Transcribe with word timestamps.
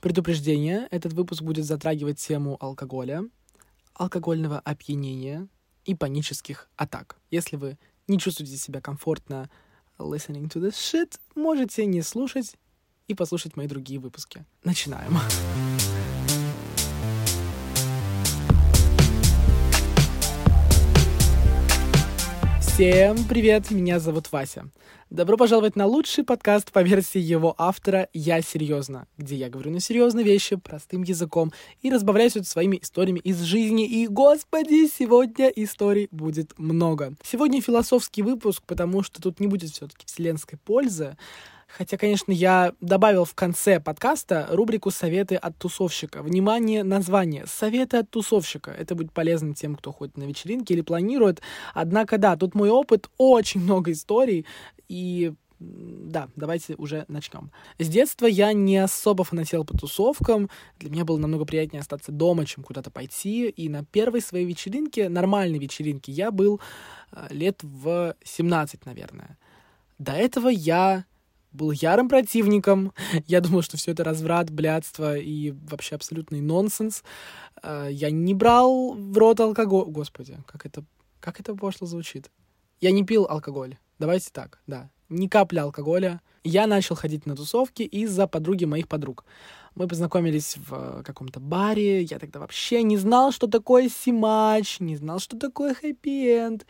Предупреждение. 0.00 0.88
Этот 0.90 1.12
выпуск 1.12 1.42
будет 1.42 1.66
затрагивать 1.66 2.18
тему 2.18 2.56
алкоголя, 2.58 3.24
алкогольного 3.94 4.58
опьянения 4.60 5.46
и 5.84 5.94
панических 5.94 6.70
атак. 6.76 7.18
Если 7.30 7.56
вы 7.56 7.78
не 8.08 8.18
чувствуете 8.18 8.56
себя 8.56 8.80
комфортно 8.80 9.50
listening 9.98 10.48
to 10.48 10.60
this 10.60 10.72
shit, 10.72 11.18
можете 11.34 11.84
не 11.84 12.00
слушать 12.00 12.56
и 13.08 13.14
послушать 13.14 13.56
мои 13.56 13.66
другие 13.66 14.00
выпуски. 14.00 14.46
Начинаем. 14.64 15.12
Всем 22.80 23.24
привет, 23.28 23.70
меня 23.70 24.00
зовут 24.00 24.32
Вася. 24.32 24.70
Добро 25.10 25.36
пожаловать 25.36 25.76
на 25.76 25.84
лучший 25.84 26.24
подкаст 26.24 26.72
по 26.72 26.82
версии 26.82 27.18
его 27.18 27.54
автора 27.58 28.08
«Я 28.14 28.40
серьезно», 28.40 29.06
где 29.18 29.36
я 29.36 29.50
говорю 29.50 29.70
на 29.70 29.80
серьезные 29.80 30.24
вещи 30.24 30.56
простым 30.56 31.02
языком 31.02 31.52
и 31.82 31.90
разбавляюсь 31.90 32.38
своими 32.48 32.78
историями 32.80 33.18
из 33.18 33.42
жизни. 33.42 33.86
И, 33.86 34.06
господи, 34.06 34.88
сегодня 34.88 35.48
историй 35.48 36.08
будет 36.10 36.58
много. 36.58 37.12
Сегодня 37.22 37.60
философский 37.60 38.22
выпуск, 38.22 38.62
потому 38.66 39.02
что 39.02 39.20
тут 39.20 39.40
не 39.40 39.46
будет 39.46 39.72
все-таки 39.72 40.06
вселенской 40.06 40.58
пользы, 40.58 41.18
Хотя, 41.76 41.96
конечно, 41.96 42.32
я 42.32 42.72
добавил 42.80 43.24
в 43.24 43.34
конце 43.34 43.80
подкаста 43.80 44.46
рубрику 44.50 44.90
«Советы 44.90 45.36
от 45.36 45.56
тусовщика». 45.56 46.22
Внимание, 46.22 46.82
название 46.82 47.46
«Советы 47.46 47.98
от 47.98 48.10
тусовщика». 48.10 48.70
Это 48.70 48.94
будет 48.94 49.12
полезно 49.12 49.54
тем, 49.54 49.76
кто 49.76 49.92
ходит 49.92 50.16
на 50.16 50.24
вечеринки 50.24 50.72
или 50.72 50.80
планирует. 50.80 51.40
Однако, 51.74 52.18
да, 52.18 52.36
тут 52.36 52.54
мой 52.54 52.70
опыт, 52.70 53.08
очень 53.18 53.60
много 53.60 53.92
историй, 53.92 54.46
и 54.88 55.32
да, 55.60 56.28
давайте 56.36 56.74
уже 56.76 57.04
начнем. 57.08 57.50
С 57.78 57.86
детства 57.86 58.24
я 58.24 58.54
не 58.54 58.78
особо 58.78 59.24
фанател 59.24 59.64
по 59.64 59.76
тусовкам. 59.76 60.48
Для 60.78 60.90
меня 60.90 61.04
было 61.04 61.18
намного 61.18 61.44
приятнее 61.44 61.80
остаться 61.80 62.12
дома, 62.12 62.46
чем 62.46 62.64
куда-то 62.64 62.90
пойти. 62.90 63.50
И 63.50 63.68
на 63.68 63.84
первой 63.84 64.22
своей 64.22 64.46
вечеринке, 64.46 65.10
нормальной 65.10 65.58
вечеринке, 65.58 66.12
я 66.12 66.30
был 66.30 66.62
э, 67.12 67.26
лет 67.30 67.58
в 67.62 68.16
17, 68.24 68.86
наверное. 68.86 69.36
До 69.98 70.12
этого 70.12 70.48
я 70.48 71.04
был 71.52 71.70
ярым 71.70 72.08
противником. 72.08 72.92
Я 73.26 73.40
думал, 73.40 73.62
что 73.62 73.76
все 73.76 73.92
это 73.92 74.04
разврат, 74.04 74.50
блядство 74.50 75.16
и 75.16 75.52
вообще 75.52 75.96
абсолютный 75.96 76.40
нонсенс. 76.40 77.02
Э, 77.62 77.88
я 77.90 78.10
не 78.10 78.34
брал 78.34 78.94
в 78.94 79.16
рот 79.18 79.40
алкоголь. 79.40 79.86
Господи, 79.86 80.38
как 80.46 80.66
это, 80.66 80.84
как 81.20 81.40
это 81.40 81.54
пошло 81.54 81.86
звучит. 81.86 82.30
Я 82.80 82.92
не 82.92 83.04
пил 83.04 83.26
алкоголь. 83.28 83.76
Давайте 83.98 84.30
так, 84.32 84.60
да. 84.66 84.90
Ни 85.08 85.26
капли 85.26 85.58
алкоголя. 85.58 86.20
Я 86.44 86.66
начал 86.66 86.94
ходить 86.94 87.26
на 87.26 87.36
тусовки 87.36 87.82
из-за 87.82 88.26
подруги 88.26 88.64
моих 88.64 88.88
подруг. 88.88 89.24
Мы 89.74 89.86
познакомились 89.86 90.56
в 90.56 91.02
каком-то 91.02 91.38
баре. 91.38 92.02
Я 92.02 92.18
тогда 92.18 92.40
вообще 92.40 92.82
не 92.82 92.96
знал, 92.96 93.30
что 93.32 93.46
такое 93.46 93.88
симач, 93.88 94.80
не 94.80 94.96
знал, 94.96 95.18
что 95.18 95.38
такое 95.38 95.74
хэппи-энд. 95.74 96.64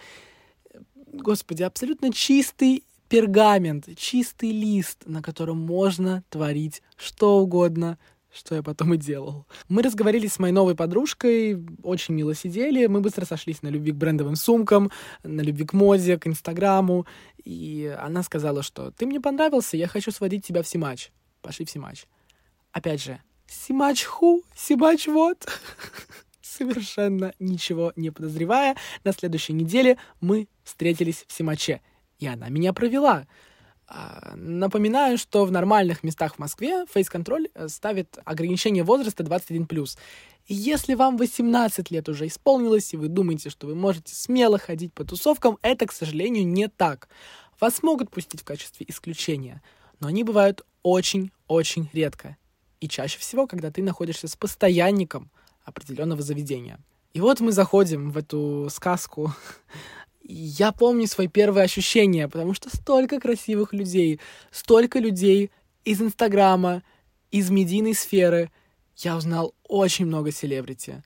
Господи, 1.12 1.62
абсолютно 1.62 2.12
чистый 2.12 2.84
пергамент, 3.10 3.88
чистый 3.96 4.52
лист, 4.52 5.02
на 5.04 5.20
котором 5.20 5.58
можно 5.58 6.22
творить 6.30 6.80
что 6.96 7.40
угодно, 7.40 7.98
что 8.32 8.54
я 8.54 8.62
потом 8.62 8.94
и 8.94 8.96
делал. 8.96 9.46
Мы 9.68 9.82
разговорились 9.82 10.34
с 10.34 10.38
моей 10.38 10.54
новой 10.54 10.76
подружкой, 10.76 11.60
очень 11.82 12.14
мило 12.14 12.36
сидели, 12.36 12.86
мы 12.86 13.00
быстро 13.00 13.24
сошлись 13.24 13.62
на 13.62 13.68
любви 13.68 13.90
к 13.90 13.96
брендовым 13.96 14.36
сумкам, 14.36 14.92
на 15.24 15.40
любви 15.40 15.66
к 15.66 15.72
моде, 15.72 16.18
к 16.18 16.28
Инстаграму, 16.28 17.04
и 17.44 17.92
она 18.00 18.22
сказала, 18.22 18.62
что 18.62 18.92
«ты 18.92 19.06
мне 19.06 19.20
понравился, 19.20 19.76
я 19.76 19.88
хочу 19.88 20.12
сводить 20.12 20.46
тебя 20.46 20.62
в 20.62 20.68
Симач». 20.68 21.10
Пошли 21.42 21.64
в 21.66 21.70
Симач. 21.70 22.04
Опять 22.70 23.02
же, 23.02 23.20
Симач 23.48 24.04
ху, 24.04 24.44
Симач 24.54 25.08
вот. 25.08 25.48
Совершенно 26.42 27.32
ничего 27.40 27.92
не 27.96 28.10
подозревая, 28.10 28.76
на 29.02 29.12
следующей 29.12 29.54
неделе 29.54 29.98
мы 30.20 30.46
встретились 30.62 31.24
в 31.26 31.32
Симаче 31.32 31.80
и 32.20 32.26
она 32.26 32.48
меня 32.48 32.72
провела. 32.72 33.26
А, 33.88 34.34
напоминаю, 34.36 35.18
что 35.18 35.44
в 35.44 35.50
нормальных 35.50 36.04
местах 36.04 36.36
в 36.36 36.38
Москве 36.38 36.86
фейс-контроль 36.86 37.48
э, 37.54 37.66
ставит 37.68 38.18
ограничение 38.24 38.84
возраста 38.84 39.24
21+. 39.24 39.98
И 40.46 40.54
если 40.54 40.94
вам 40.94 41.16
18 41.16 41.90
лет 41.90 42.08
уже 42.08 42.28
исполнилось, 42.28 42.94
и 42.94 42.96
вы 42.96 43.08
думаете, 43.08 43.50
что 43.50 43.66
вы 43.66 43.74
можете 43.74 44.14
смело 44.14 44.58
ходить 44.58 44.92
по 44.92 45.04
тусовкам, 45.04 45.58
это, 45.62 45.86
к 45.86 45.92
сожалению, 45.92 46.46
не 46.46 46.68
так. 46.68 47.08
Вас 47.58 47.82
могут 47.82 48.10
пустить 48.10 48.42
в 48.42 48.44
качестве 48.44 48.86
исключения, 48.88 49.60
но 49.98 50.06
они 50.06 50.22
бывают 50.22 50.64
очень-очень 50.82 51.90
редко. 51.92 52.36
И 52.80 52.88
чаще 52.88 53.18
всего, 53.18 53.46
когда 53.46 53.70
ты 53.70 53.82
находишься 53.82 54.28
с 54.28 54.36
постоянником 54.36 55.30
определенного 55.64 56.22
заведения. 56.22 56.78
И 57.12 57.20
вот 57.20 57.40
мы 57.40 57.50
заходим 57.50 58.12
в 58.12 58.18
эту 58.18 58.68
сказку 58.70 59.34
я 60.32 60.72
помню 60.72 61.06
свои 61.06 61.28
первые 61.28 61.64
ощущения, 61.64 62.28
потому 62.28 62.54
что 62.54 62.74
столько 62.74 63.20
красивых 63.20 63.72
людей, 63.72 64.20
столько 64.50 64.98
людей 64.98 65.50
из 65.84 66.00
Инстаграма, 66.00 66.82
из 67.30 67.50
медийной 67.50 67.94
сферы. 67.94 68.50
Я 68.96 69.16
узнал 69.16 69.54
очень 69.66 70.06
много 70.06 70.30
селебрити. 70.30 71.02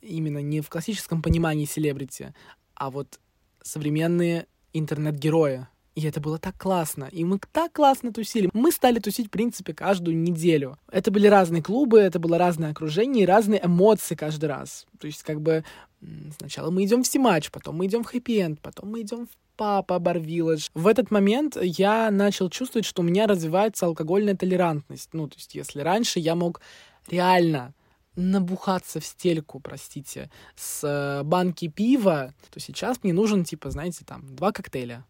Именно 0.00 0.42
не 0.42 0.60
в 0.60 0.68
классическом 0.68 1.22
понимании 1.22 1.64
селебрити, 1.64 2.34
а 2.74 2.90
вот 2.90 3.18
современные 3.62 4.46
интернет-герои. 4.72 5.66
И 5.96 6.02
это 6.02 6.20
было 6.20 6.38
так 6.38 6.56
классно. 6.56 7.08
И 7.10 7.24
мы 7.24 7.40
так 7.52 7.72
классно 7.72 8.12
тусили. 8.12 8.50
Мы 8.52 8.70
стали 8.70 8.98
тусить, 9.00 9.26
в 9.26 9.30
принципе, 9.30 9.72
каждую 9.74 10.16
неделю. 10.16 10.78
Это 10.92 11.10
были 11.10 11.26
разные 11.26 11.62
клубы, 11.62 11.98
это 11.98 12.18
было 12.18 12.38
разное 12.38 12.70
окружение 12.70 13.24
и 13.24 13.26
разные 13.26 13.64
эмоции 13.64 14.14
каждый 14.14 14.44
раз. 14.44 14.86
То 15.00 15.06
есть, 15.06 15.22
как 15.22 15.40
бы, 15.40 15.64
Сначала 16.38 16.70
мы 16.70 16.84
идем 16.84 17.02
в 17.02 17.06
Симач, 17.06 17.50
потом 17.50 17.76
мы 17.76 17.86
идем 17.86 18.04
в 18.04 18.14
Хэппи-Энд, 18.14 18.60
потом 18.60 18.90
мы 18.90 19.02
идем 19.02 19.26
в 19.26 19.30
Папа 19.56 19.98
Бар 19.98 20.18
Вилледж. 20.18 20.68
В 20.74 20.86
этот 20.86 21.10
момент 21.10 21.56
я 21.60 22.10
начал 22.10 22.50
чувствовать, 22.50 22.84
что 22.84 23.00
у 23.00 23.04
меня 23.04 23.26
развивается 23.26 23.86
алкогольная 23.86 24.36
толерантность. 24.36 25.08
Ну, 25.14 25.28
то 25.28 25.36
есть, 25.36 25.54
если 25.54 25.80
раньше 25.80 26.20
я 26.20 26.34
мог 26.34 26.60
реально 27.08 27.74
набухаться 28.16 29.00
в 29.00 29.04
стельку, 29.04 29.60
простите, 29.60 30.30
с 30.54 30.84
э, 30.84 31.22
банки 31.22 31.68
пива, 31.68 32.34
то 32.50 32.60
сейчас 32.60 33.02
мне 33.02 33.12
нужен, 33.12 33.44
типа, 33.44 33.70
знаете, 33.70 34.04
там, 34.04 34.34
два 34.36 34.52
коктейля. 34.52 35.04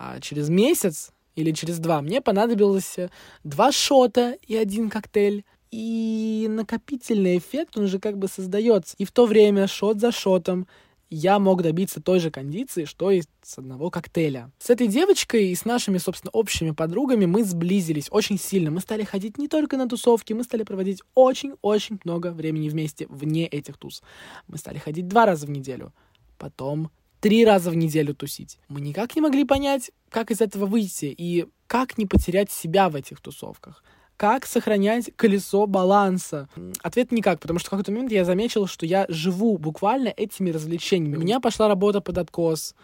А 0.00 0.20
через 0.20 0.48
месяц 0.48 1.10
или 1.34 1.50
через 1.50 1.80
два 1.80 2.00
мне 2.02 2.20
понадобилось 2.20 2.98
э, 2.98 3.10
два 3.42 3.72
шота 3.72 4.36
и 4.46 4.54
один 4.54 4.90
коктейль. 4.90 5.44
И 5.72 6.46
накопительный 6.48 7.36
эффект, 7.36 7.76
он 7.76 7.88
же 7.88 7.98
как 7.98 8.16
бы 8.16 8.28
создается. 8.28 8.94
И 8.98 9.04
в 9.04 9.10
то 9.10 9.26
время 9.26 9.66
шот 9.66 9.98
за 9.98 10.12
шотом 10.12 10.68
я 11.10 11.40
мог 11.40 11.62
добиться 11.62 12.00
той 12.00 12.20
же 12.20 12.30
кондиции, 12.30 12.84
что 12.84 13.10
и 13.10 13.22
с 13.42 13.58
одного 13.58 13.90
коктейля. 13.90 14.52
С 14.60 14.70
этой 14.70 14.86
девочкой 14.86 15.48
и 15.48 15.54
с 15.56 15.64
нашими, 15.64 15.98
собственно, 15.98 16.30
общими 16.30 16.70
подругами 16.70 17.26
мы 17.26 17.42
сблизились 17.42 18.06
очень 18.12 18.38
сильно. 18.38 18.70
Мы 18.70 18.80
стали 18.80 19.02
ходить 19.02 19.36
не 19.36 19.48
только 19.48 19.76
на 19.76 19.88
тусовки, 19.88 20.32
мы 20.32 20.44
стали 20.44 20.62
проводить 20.62 21.02
очень-очень 21.14 21.98
много 22.04 22.30
времени 22.30 22.68
вместе 22.68 23.06
вне 23.08 23.46
этих 23.46 23.76
туз. 23.78 24.02
Мы 24.46 24.58
стали 24.58 24.78
ходить 24.78 25.08
два 25.08 25.26
раза 25.26 25.46
в 25.46 25.50
неделю, 25.50 25.92
потом 26.38 26.92
три 27.20 27.44
раза 27.44 27.70
в 27.70 27.76
неделю 27.76 28.14
тусить. 28.14 28.58
Мы 28.68 28.80
никак 28.80 29.16
не 29.16 29.22
могли 29.22 29.44
понять, 29.44 29.90
как 30.10 30.30
из 30.30 30.40
этого 30.40 30.66
выйти 30.66 31.06
и 31.06 31.46
как 31.66 31.98
не 31.98 32.06
потерять 32.06 32.50
себя 32.50 32.88
в 32.88 32.96
этих 32.96 33.20
тусовках. 33.20 33.82
Как 34.16 34.46
сохранять 34.46 35.12
колесо 35.14 35.66
баланса? 35.66 36.48
Ответ 36.82 37.12
никак, 37.12 37.38
потому 37.38 37.60
что 37.60 37.68
в 37.68 37.70
какой-то 37.70 37.92
момент 37.92 38.10
я 38.10 38.24
заметил, 38.24 38.66
что 38.66 38.84
я 38.84 39.06
живу 39.08 39.58
буквально 39.58 40.08
этими 40.08 40.50
развлечениями. 40.50 41.16
У 41.16 41.20
меня 41.20 41.38
пошла 41.38 41.68
работа 41.68 42.00
под 42.00 42.18
откос, 42.18 42.74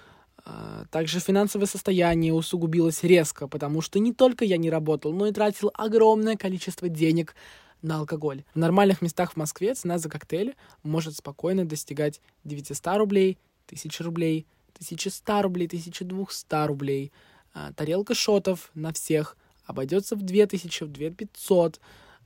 а, 0.44 0.84
также 0.90 1.18
финансовое 1.18 1.66
состояние 1.66 2.32
усугубилось 2.32 3.02
резко, 3.02 3.48
потому 3.48 3.80
что 3.80 3.98
не 3.98 4.12
только 4.12 4.44
я 4.44 4.58
не 4.58 4.70
работал, 4.70 5.12
но 5.12 5.26
и 5.26 5.32
тратил 5.32 5.72
огромное 5.74 6.36
количество 6.36 6.88
денег 6.88 7.34
на 7.82 7.98
алкоголь. 7.98 8.44
В 8.54 8.58
нормальных 8.58 9.02
местах 9.02 9.32
в 9.32 9.36
Москве 9.36 9.74
цена 9.74 9.98
за 9.98 10.08
коктейль 10.08 10.54
может 10.82 11.16
спокойно 11.16 11.64
достигать 11.64 12.20
900 12.44 12.96
рублей, 12.96 13.38
1000 13.66 14.04
рублей, 14.04 14.46
1100 14.74 15.42
рублей, 15.42 15.66
1200 15.66 16.66
рублей. 16.66 17.12
А, 17.52 17.72
тарелка 17.72 18.14
шотов 18.14 18.70
на 18.74 18.92
всех 18.92 19.36
обойдется 19.64 20.16
в 20.16 20.22
2000, 20.22 20.84
в 20.84 20.92
2500 20.92 21.80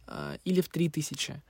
э, 0.06 0.38
или 0.44 0.60
в 0.60 0.68
3000. 0.68 1.42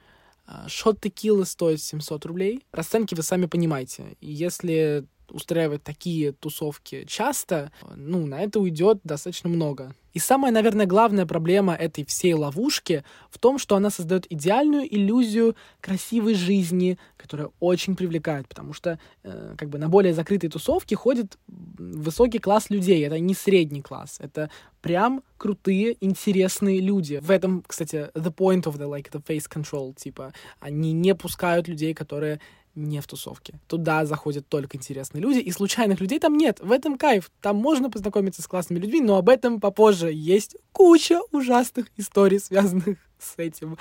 Э, 0.46 0.52
шот 0.68 1.00
текилы 1.00 1.46
стоит 1.46 1.80
700 1.80 2.26
рублей. 2.26 2.64
Расценки 2.72 3.14
вы 3.14 3.22
сами 3.22 3.46
понимаете. 3.46 4.16
И 4.20 4.30
если 4.30 5.06
устраивать 5.30 5.82
такие 5.82 6.32
тусовки 6.32 7.04
часто, 7.06 7.72
ну, 7.96 8.26
на 8.26 8.40
это 8.40 8.60
уйдет 8.60 9.00
достаточно 9.04 9.48
много. 9.48 9.94
И 10.14 10.18
самая, 10.18 10.50
наверное, 10.50 10.86
главная 10.86 11.26
проблема 11.26 11.74
этой 11.74 12.04
всей 12.04 12.34
ловушки 12.34 13.04
в 13.30 13.38
том, 13.38 13.58
что 13.58 13.76
она 13.76 13.88
создает 13.88 14.26
идеальную 14.30 14.92
иллюзию 14.92 15.54
красивой 15.80 16.34
жизни, 16.34 16.98
которая 17.16 17.50
очень 17.60 17.94
привлекает, 17.94 18.48
потому 18.48 18.72
что 18.72 18.98
э, 19.22 19.54
как 19.56 19.68
бы 19.68 19.78
на 19.78 19.88
более 19.88 20.14
закрытые 20.14 20.50
тусовки 20.50 20.94
ходит 20.94 21.38
высокий 21.46 22.38
класс 22.38 22.70
людей, 22.70 23.06
это 23.06 23.18
не 23.20 23.34
средний 23.34 23.82
класс, 23.82 24.16
это 24.18 24.50
прям 24.80 25.22
крутые, 25.36 25.96
интересные 26.00 26.80
люди. 26.80 27.20
В 27.22 27.30
этом, 27.30 27.62
кстати, 27.66 28.10
the 28.14 28.34
point 28.34 28.64
of 28.64 28.76
the 28.76 28.90
like 28.90 29.10
the 29.12 29.22
face 29.22 29.44
control, 29.48 29.94
типа, 29.94 30.32
они 30.58 30.92
не 30.92 31.14
пускают 31.14 31.68
людей, 31.68 31.94
которые 31.94 32.40
не 32.78 33.00
в 33.00 33.06
тусовке. 33.06 33.54
Туда 33.66 34.06
заходят 34.06 34.48
только 34.48 34.76
интересные 34.76 35.20
люди, 35.20 35.38
и 35.38 35.50
случайных 35.50 36.00
людей 36.00 36.18
там 36.18 36.36
нет. 36.36 36.60
В 36.60 36.72
этом 36.72 36.96
кайф. 36.96 37.30
Там 37.40 37.56
можно 37.56 37.90
познакомиться 37.90 38.42
с 38.42 38.46
классными 38.46 38.78
людьми, 38.78 39.00
но 39.00 39.16
об 39.16 39.28
этом 39.28 39.60
попозже. 39.60 40.10
Есть 40.12 40.56
куча 40.72 41.20
ужасных 41.32 41.86
историй, 41.96 42.38
связанных 42.38 42.98
с 43.20 43.34
этим. 43.36 43.78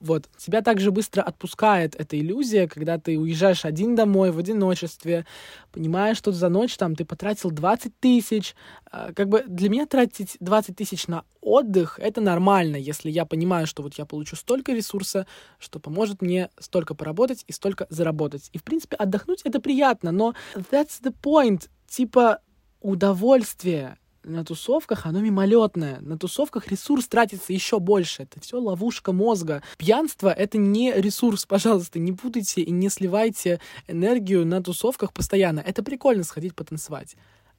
Вот. 0.00 0.28
Тебя 0.36 0.62
также 0.62 0.90
быстро 0.90 1.22
отпускает 1.22 1.94
эта 1.94 2.18
иллюзия, 2.18 2.68
когда 2.68 2.98
ты 2.98 3.18
уезжаешь 3.18 3.64
один 3.64 3.94
домой 3.94 4.30
в 4.30 4.38
одиночестве, 4.38 5.26
понимаешь, 5.72 6.16
что 6.16 6.32
за 6.32 6.48
ночь 6.48 6.76
там 6.76 6.94
ты 6.94 7.04
потратил 7.04 7.50
20 7.50 7.98
тысяч. 7.98 8.54
А, 8.90 9.12
как 9.12 9.28
бы 9.28 9.44
для 9.46 9.68
меня 9.68 9.86
тратить 9.86 10.36
20 10.40 10.76
тысяч 10.76 11.06
на 11.06 11.24
отдых— 11.40 11.98
это 12.02 12.20
нормально, 12.20 12.76
если 12.76 13.10
я 13.10 13.24
понимаю, 13.24 13.66
что 13.66 13.82
вот 13.82 13.94
я 13.94 14.04
получу 14.04 14.36
столько 14.36 14.72
ресурса, 14.72 15.26
что 15.58 15.78
поможет 15.78 16.22
мне 16.22 16.50
столько 16.58 16.94
поработать 16.94 17.44
и 17.46 17.52
столько 17.52 17.86
заработать. 17.88 18.50
И, 18.52 18.58
в 18.58 18.64
принципе, 18.64 18.96
отдохнуть— 18.96 19.42
это 19.44 19.60
приятно, 19.60 20.12
но 20.12 20.34
that's 20.54 21.02
the 21.02 21.14
point. 21.22 21.68
Типа 21.88 22.40
удовольствие 22.80 23.98
на 24.26 24.44
тусовках 24.44 25.06
оно 25.06 25.20
мимолетное. 25.20 26.00
На 26.00 26.18
тусовках 26.18 26.68
ресурс 26.68 27.06
тратится 27.06 27.52
еще 27.52 27.78
больше. 27.78 28.24
Это 28.24 28.40
все 28.40 28.60
ловушка 28.60 29.12
мозга. 29.12 29.62
Пьянство— 29.78 30.32
это 30.36 30.58
не 30.58 30.92
ресурс, 30.92 31.46
пожалуйста, 31.46 31.98
не 31.98 32.12
путайте 32.12 32.62
и 32.62 32.70
не 32.70 32.88
сливайте 32.88 33.60
энергию 33.86 34.44
на 34.44 34.62
тусовках 34.62 35.12
постоянно. 35.12 35.60
Это 35.60 35.82
прикольно 35.82 36.24
сходить 36.24 36.54
потанцевать. 36.54 37.16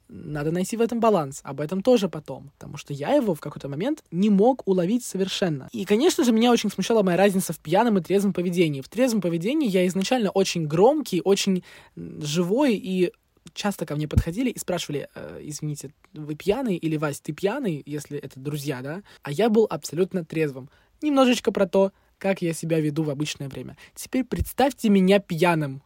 Надо 0.08 0.50
найти 0.50 0.76
в 0.76 0.80
этом 0.80 1.00
баланс. 1.00 1.40
Об 1.42 1.60
этом 1.60 1.82
тоже 1.82 2.08
потом. 2.08 2.50
Потому 2.58 2.78
что 2.78 2.94
я 2.94 3.14
его 3.14 3.34
в 3.34 3.40
какой-то 3.40 3.68
момент 3.68 4.02
не 4.10 4.30
мог 4.30 4.62
уловить 4.66 5.04
совершенно. 5.04 5.68
И, 5.72 5.84
конечно 5.84 6.24
же, 6.24 6.32
меня 6.32 6.50
очень 6.50 6.70
смущала 6.70 7.02
моя 7.02 7.18
разница 7.18 7.52
в 7.52 7.58
пьяном 7.58 7.98
и 7.98 8.02
трезвом 8.02 8.32
поведении. 8.32 8.80
В 8.80 8.88
трезвом 8.88 9.20
поведении 9.20 9.68
я 9.68 9.86
изначально 9.86 10.30
очень 10.30 10.66
громкий, 10.66 11.20
очень 11.22 11.62
живой 11.94 12.74
и 12.76 13.12
часто 13.54 13.86
ко 13.86 13.96
мне 13.96 14.08
подходили 14.08 14.50
и 14.50 14.58
спрашивали, 14.58 15.08
э, 15.14 15.40
извините, 15.42 15.90
вы 16.12 16.34
пьяный 16.34 16.76
или 16.76 16.96
Вась, 16.96 17.20
ты 17.20 17.32
пьяный, 17.32 17.82
если 17.86 18.18
это 18.18 18.38
друзья, 18.40 18.80
да? 18.82 19.02
А 19.22 19.30
я 19.30 19.48
был 19.48 19.66
абсолютно 19.68 20.24
трезвым. 20.24 20.70
Немножечко 21.02 21.52
про 21.52 21.66
то, 21.66 21.92
как 22.18 22.42
я 22.42 22.52
себя 22.52 22.80
веду 22.80 23.04
в 23.04 23.10
обычное 23.10 23.48
время. 23.48 23.76
Теперь 23.94 24.24
представьте 24.24 24.88
меня 24.88 25.20
пьяным. 25.20 25.82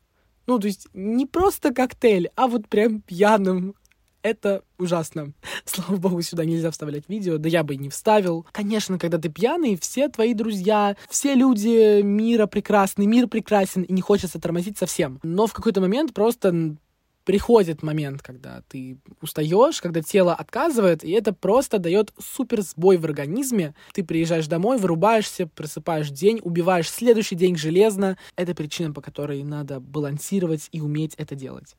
Ну, 0.46 0.58
то 0.58 0.66
есть 0.66 0.88
не 0.92 1.26
просто 1.26 1.72
коктейль, 1.72 2.30
а 2.34 2.48
вот 2.48 2.68
прям 2.68 3.00
пьяным. 3.00 3.74
Это 4.22 4.62
ужасно. 4.78 5.32
Слава 5.64 5.96
богу, 5.96 6.22
сюда 6.22 6.44
нельзя 6.44 6.70
вставлять 6.70 7.08
видео, 7.08 7.38
да 7.38 7.48
я 7.48 7.64
бы 7.64 7.74
и 7.74 7.78
не 7.78 7.90
вставил. 7.90 8.46
Конечно, 8.52 8.98
когда 8.98 9.18
ты 9.18 9.28
пьяный, 9.28 9.76
все 9.76 10.08
твои 10.08 10.32
друзья, 10.32 10.96
все 11.10 11.34
люди 11.34 12.02
мира 12.02 12.46
прекрасны, 12.46 13.06
мир 13.06 13.26
прекрасен, 13.26 13.82
и 13.82 13.92
не 13.92 14.00
хочется 14.00 14.40
тормозить 14.40 14.78
совсем. 14.78 15.18
Но 15.22 15.46
в 15.46 15.52
какой-то 15.52 15.80
момент 15.80 16.14
просто 16.14 16.76
приходит 17.24 17.82
момент, 17.82 18.22
когда 18.22 18.62
ты 18.68 18.98
устаешь, 19.20 19.80
когда 19.80 20.02
тело 20.02 20.34
отказывает, 20.34 21.04
и 21.04 21.10
это 21.12 21.32
просто 21.32 21.78
дает 21.78 22.12
супер 22.18 22.62
сбой 22.62 22.96
в 22.96 23.04
организме. 23.04 23.74
Ты 23.92 24.04
приезжаешь 24.04 24.46
домой, 24.46 24.78
вырубаешься, 24.78 25.46
просыпаешь 25.46 26.10
день, 26.10 26.40
убиваешь 26.42 26.90
следующий 26.90 27.36
день 27.36 27.56
железно. 27.56 28.16
Это 28.36 28.54
причина, 28.54 28.92
по 28.92 29.00
которой 29.00 29.42
надо 29.44 29.80
балансировать 29.80 30.68
и 30.72 30.80
уметь 30.80 31.14
это 31.16 31.34
делать. 31.34 31.76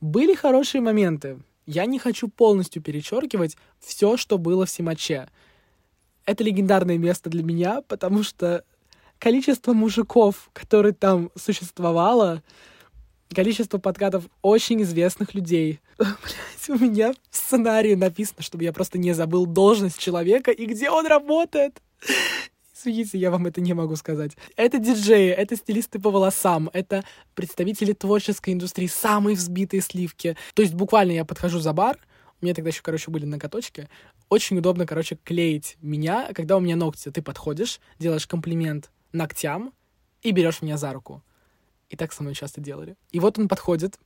Были 0.00 0.34
хорошие 0.34 0.80
моменты. 0.80 1.38
Я 1.66 1.86
не 1.86 1.98
хочу 1.98 2.28
полностью 2.28 2.82
перечеркивать 2.82 3.56
все, 3.80 4.16
что 4.16 4.38
было 4.38 4.66
в 4.66 4.70
Симаче. 4.70 5.28
Это 6.24 6.44
легендарное 6.44 6.98
место 6.98 7.28
для 7.28 7.42
меня, 7.42 7.82
потому 7.82 8.22
что 8.22 8.64
количество 9.18 9.72
мужиков, 9.72 10.50
которые 10.52 10.92
там 10.92 11.30
существовало, 11.34 12.42
количество 13.34 13.78
подкатов 13.78 14.24
очень 14.42 14.82
известных 14.82 15.34
людей. 15.34 15.80
Блять, 15.98 16.68
у 16.68 16.74
меня 16.76 17.12
в 17.30 17.36
сценарии 17.36 17.94
написано, 17.94 18.42
чтобы 18.42 18.64
я 18.64 18.72
просто 18.72 18.98
не 18.98 19.12
забыл 19.12 19.46
должность 19.46 19.98
человека 19.98 20.50
и 20.50 20.66
где 20.66 20.90
он 20.90 21.06
работает. 21.06 21.80
Извините, 22.74 23.18
я 23.18 23.30
вам 23.30 23.46
это 23.46 23.60
не 23.60 23.72
могу 23.72 23.96
сказать. 23.96 24.36
Это 24.54 24.78
диджеи, 24.78 25.30
это 25.30 25.56
стилисты 25.56 25.98
по 25.98 26.10
волосам, 26.10 26.70
это 26.72 27.04
представители 27.34 27.92
творческой 27.94 28.52
индустрии, 28.52 28.86
самые 28.86 29.34
взбитые 29.34 29.80
сливки. 29.80 30.36
То 30.54 30.62
есть 30.62 30.74
буквально 30.74 31.12
я 31.12 31.24
подхожу 31.24 31.58
за 31.58 31.72
бар, 31.72 31.98
у 32.40 32.44
меня 32.44 32.54
тогда 32.54 32.68
еще, 32.68 32.82
короче, 32.82 33.10
были 33.10 33.24
ноготочки. 33.24 33.88
Очень 34.28 34.58
удобно, 34.58 34.86
короче, 34.86 35.18
клеить 35.24 35.76
меня, 35.80 36.28
когда 36.34 36.56
у 36.56 36.60
меня 36.60 36.76
ногти. 36.76 37.10
Ты 37.10 37.22
подходишь, 37.22 37.80
делаешь 37.98 38.26
комплимент 38.26 38.90
ногтям 39.12 39.72
и 40.22 40.32
берешь 40.32 40.60
меня 40.60 40.76
за 40.76 40.92
руку. 40.92 41.22
И 41.88 41.96
так 41.96 42.12
со 42.12 42.22
мной 42.22 42.34
часто 42.34 42.60
делали. 42.60 42.96
И 43.10 43.20
вот 43.20 43.38
он 43.38 43.48
подходит, 43.48 43.98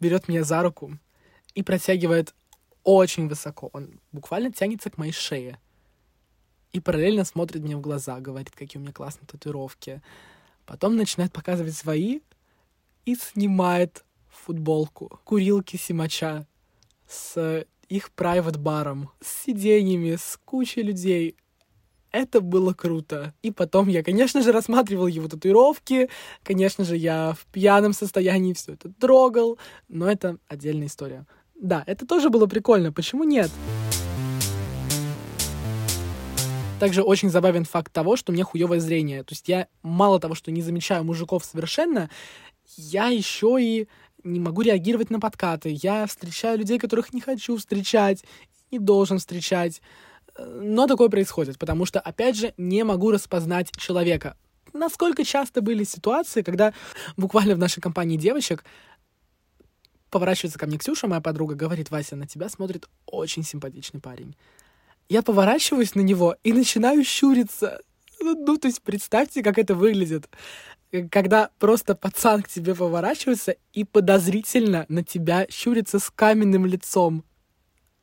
берет 0.00 0.28
меня 0.28 0.44
за 0.44 0.62
руку 0.62 0.98
и 1.54 1.62
протягивает 1.62 2.34
очень 2.82 3.28
высоко. 3.28 3.70
Он 3.72 4.00
буквально 4.12 4.52
тянется 4.52 4.90
к 4.90 4.98
моей 4.98 5.12
шее. 5.12 5.58
И 6.72 6.80
параллельно 6.80 7.24
смотрит 7.24 7.62
мне 7.62 7.76
в 7.76 7.80
глаза, 7.80 8.20
говорит, 8.20 8.50
какие 8.54 8.80
у 8.80 8.82
меня 8.82 8.92
классные 8.92 9.26
татуировки. 9.26 10.02
Потом 10.66 10.96
начинает 10.96 11.32
показывать 11.32 11.74
свои 11.74 12.20
и 13.04 13.14
снимает 13.14 14.04
футболку, 14.28 15.20
курилки 15.24 15.76
Симача 15.76 16.46
с 17.08 17.64
их 17.88 18.10
private 18.16 18.58
баром, 18.58 19.10
с 19.20 19.44
сиденьями, 19.44 20.16
с 20.16 20.38
кучей 20.44 20.82
людей. 20.82 21.36
Это 22.12 22.40
было 22.40 22.72
круто. 22.72 23.34
И 23.42 23.50
потом 23.50 23.88
я, 23.88 24.02
конечно 24.02 24.42
же, 24.42 24.52
рассматривал 24.52 25.06
его 25.06 25.28
татуировки, 25.28 26.08
конечно 26.42 26.84
же, 26.84 26.96
я 26.96 27.34
в 27.38 27.44
пьяном 27.52 27.92
состоянии 27.92 28.52
все 28.52 28.74
это 28.74 28.92
трогал, 28.92 29.58
но 29.88 30.10
это 30.10 30.38
отдельная 30.48 30.86
история. 30.86 31.26
Да, 31.54 31.82
это 31.86 32.06
тоже 32.06 32.30
было 32.30 32.46
прикольно, 32.46 32.92
почему 32.92 33.24
нет? 33.24 33.50
Также 36.78 37.02
очень 37.02 37.30
забавен 37.30 37.64
факт 37.64 37.90
того, 37.92 38.16
что 38.16 38.32
у 38.32 38.34
меня 38.34 38.44
хуевое 38.44 38.80
зрение. 38.80 39.22
То 39.22 39.32
есть 39.32 39.48
я 39.48 39.66
мало 39.82 40.20
того, 40.20 40.34
что 40.34 40.50
не 40.50 40.60
замечаю 40.60 41.04
мужиков 41.04 41.44
совершенно, 41.44 42.10
я 42.76 43.06
еще 43.08 43.56
и 43.58 43.88
не 44.24 44.40
могу 44.40 44.60
реагировать 44.60 45.08
на 45.08 45.18
подкаты. 45.18 45.70
Я 45.82 46.06
встречаю 46.06 46.58
людей, 46.58 46.78
которых 46.78 47.14
не 47.14 47.20
хочу 47.20 47.56
встречать, 47.56 48.24
не 48.70 48.78
должен 48.78 49.18
встречать. 49.18 49.80
Но 50.38 50.86
такое 50.86 51.08
происходит, 51.08 51.58
потому 51.58 51.86
что, 51.86 52.00
опять 52.00 52.36
же, 52.36 52.52
не 52.56 52.84
могу 52.84 53.10
распознать 53.10 53.70
человека. 53.76 54.36
Насколько 54.72 55.24
часто 55.24 55.62
были 55.62 55.84
ситуации, 55.84 56.42
когда 56.42 56.74
буквально 57.16 57.54
в 57.54 57.58
нашей 57.58 57.80
компании 57.80 58.16
девочек 58.16 58.64
поворачивается 60.10 60.58
ко 60.58 60.66
мне 60.66 60.78
Ксюша, 60.78 61.08
моя 61.08 61.20
подруга, 61.20 61.54
говорит, 61.54 61.90
Вася, 61.90 62.16
на 62.16 62.26
тебя 62.26 62.48
смотрит 62.48 62.88
очень 63.06 63.42
симпатичный 63.42 64.00
парень. 64.00 64.36
Я 65.08 65.22
поворачиваюсь 65.22 65.94
на 65.94 66.00
него 66.00 66.36
и 66.42 66.52
начинаю 66.52 67.04
щуриться. 67.04 67.80
Ну, 68.20 68.56
то 68.56 68.66
есть 68.66 68.82
представьте, 68.82 69.42
как 69.42 69.58
это 69.58 69.74
выглядит. 69.74 70.28
Когда 71.10 71.50
просто 71.58 71.94
пацан 71.94 72.42
к 72.42 72.48
тебе 72.48 72.74
поворачивается 72.74 73.56
и 73.72 73.84
подозрительно 73.84 74.86
на 74.88 75.04
тебя 75.04 75.46
щурится 75.50 75.98
с 75.98 76.10
каменным 76.10 76.66
лицом. 76.66 77.24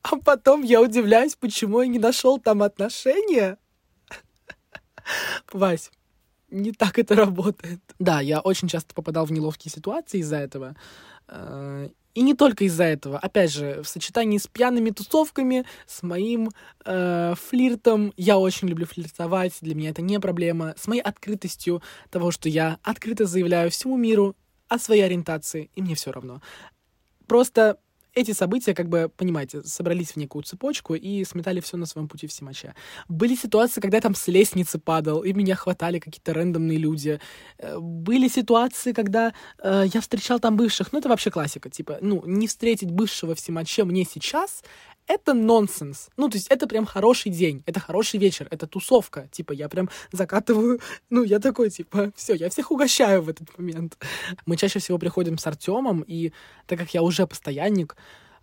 А 0.03 0.17
потом 0.17 0.63
я 0.63 0.81
удивляюсь, 0.81 1.35
почему 1.35 1.81
я 1.81 1.87
не 1.87 1.99
нашел 1.99 2.37
там 2.37 2.61
отношения. 2.61 3.57
Вась, 5.51 5.91
не 6.49 6.71
так 6.71 6.99
это 6.99 7.15
работает. 7.15 7.79
Да, 7.99 8.21
я 8.21 8.39
очень 8.39 8.67
часто 8.67 8.93
попадал 8.93 9.25
в 9.25 9.31
неловкие 9.31 9.71
ситуации 9.71 10.19
из-за 10.19 10.37
этого. 10.37 10.75
Э, 11.27 11.89
и 12.13 12.21
не 12.21 12.35
только 12.35 12.65
из-за 12.65 12.83
этого. 12.83 13.17
Опять 13.17 13.51
же, 13.51 13.81
в 13.81 13.87
сочетании 13.87 14.37
с 14.37 14.47
пьяными 14.47 14.91
тусовками, 14.91 15.65
с 15.87 16.03
моим 16.03 16.51
э, 16.85 17.33
флиртом, 17.35 18.13
я 18.17 18.37
очень 18.37 18.67
люблю 18.67 18.85
флиртовать, 18.85 19.57
для 19.61 19.73
меня 19.73 19.89
это 19.89 20.01
не 20.01 20.19
проблема, 20.19 20.75
с 20.77 20.87
моей 20.87 21.01
открытостью 21.01 21.81
того, 22.11 22.31
что 22.31 22.49
я 22.49 22.77
открыто 22.83 23.25
заявляю 23.25 23.71
всему 23.71 23.97
миру 23.97 24.35
о 24.67 24.77
своей 24.77 25.01
ориентации, 25.01 25.71
и 25.75 25.81
мне 25.81 25.95
все 25.95 26.11
равно. 26.11 26.41
Просто 27.25 27.79
эти 28.15 28.31
события, 28.31 28.73
как 28.73 28.89
бы, 28.89 29.11
понимаете, 29.15 29.63
собрались 29.63 30.11
в 30.11 30.17
некую 30.17 30.43
цепочку 30.43 30.95
и 30.95 31.23
сметали 31.23 31.59
все 31.59 31.77
на 31.77 31.85
своем 31.85 32.07
пути 32.07 32.27
в 32.27 32.33
Симаче. 32.33 32.75
Были 33.07 33.35
ситуации, 33.35 33.81
когда 33.81 33.97
я 33.97 34.01
там 34.01 34.15
с 34.15 34.27
лестницы 34.27 34.79
падал, 34.79 35.23
и 35.23 35.33
меня 35.33 35.55
хватали 35.55 35.99
какие-то 35.99 36.33
рандомные 36.33 36.77
люди. 36.77 37.19
Э, 37.57 37.77
были 37.79 38.27
ситуации, 38.27 38.93
когда 38.93 39.33
э, 39.61 39.85
я 39.93 40.01
встречал 40.01 40.39
там 40.39 40.57
бывших. 40.57 40.93
Ну, 40.93 40.99
это 40.99 41.09
вообще 41.09 41.31
классика. 41.31 41.69
Типа, 41.69 41.97
ну, 42.01 42.23
не 42.25 42.47
встретить 42.47 42.91
бывшего 42.91 43.35
в 43.35 43.39
Симаче 43.39 43.83
мне 43.83 44.05
сейчас 44.05 44.63
это 45.07 45.33
нонсенс. 45.33 46.09
Ну, 46.17 46.29
то 46.29 46.37
есть 46.37 46.47
это 46.47 46.67
прям 46.67 46.85
хороший 46.85 47.31
день, 47.31 47.63
это 47.65 47.79
хороший 47.79 48.19
вечер, 48.19 48.47
это 48.51 48.67
тусовка. 48.67 49.27
Типа, 49.31 49.53
я 49.53 49.69
прям 49.69 49.89
закатываю, 50.11 50.79
ну, 51.09 51.23
я 51.23 51.39
такой, 51.39 51.69
типа, 51.69 52.11
все, 52.15 52.33
я 52.33 52.49
всех 52.49 52.71
угощаю 52.71 53.21
в 53.21 53.29
этот 53.29 53.57
момент. 53.57 53.97
Мы 54.45 54.57
чаще 54.57 54.79
всего 54.79 54.97
приходим 54.97 55.37
с 55.37 55.47
Артемом, 55.47 56.01
и 56.01 56.31
так 56.67 56.79
как 56.79 56.93
я 56.93 57.01
уже 57.01 57.27
постоянник, 57.27 57.95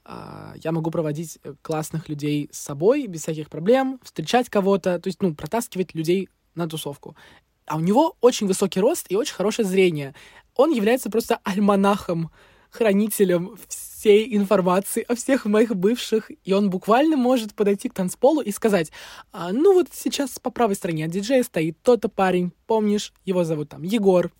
а, 0.05 0.55
я 0.57 0.73
могу 0.73 0.91
проводить 0.91 1.39
э, 1.43 1.55
классных 1.63 2.09
людей 2.09 2.49
с 2.53 2.59
собой 2.59 3.07
без 3.07 3.23
всяких 3.23 3.49
проблем, 3.49 4.01
встречать 4.03 4.49
кого-то, 4.49 4.99
то 4.99 5.09
есть, 5.09 5.23
ну, 5.23 5.35
протаскивать 5.35 5.95
людей 5.95 6.29
на 6.55 6.69
тусовку. 6.69 7.17
А 7.67 7.77
у 7.77 7.81
него 7.81 8.17
очень 8.21 8.47
высокий 8.47 8.81
рост 8.81 9.07
и 9.09 9.17
очень 9.17 9.35
хорошее 9.35 9.69
зрение. 9.69 10.15
Он 10.57 10.73
является 10.73 11.11
просто 11.11 11.39
альманахом, 11.45 12.31
хранителем 12.71 13.57
всей 13.69 14.37
информации 14.37 15.05
о 15.07 15.15
всех 15.15 15.45
моих 15.45 15.77
бывших, 15.77 16.31
и 16.45 16.53
он 16.53 16.71
буквально 16.71 17.17
может 17.17 17.55
подойти 17.55 17.89
к 17.89 17.95
танцполу 17.95 18.41
и 18.41 18.51
сказать, 18.51 18.91
а, 19.33 19.53
ну 19.53 19.75
вот 19.75 19.89
сейчас 19.93 20.39
по 20.39 20.51
правой 20.51 20.77
стороне 20.77 21.05
от 21.05 21.11
диджея 21.11 21.43
стоит 21.43 21.77
тот-то 21.83 22.09
парень, 22.09 22.53
помнишь, 22.67 23.13
его 23.25 23.45
зовут 23.45 23.69
там 23.69 23.83
Егор, 23.83 24.33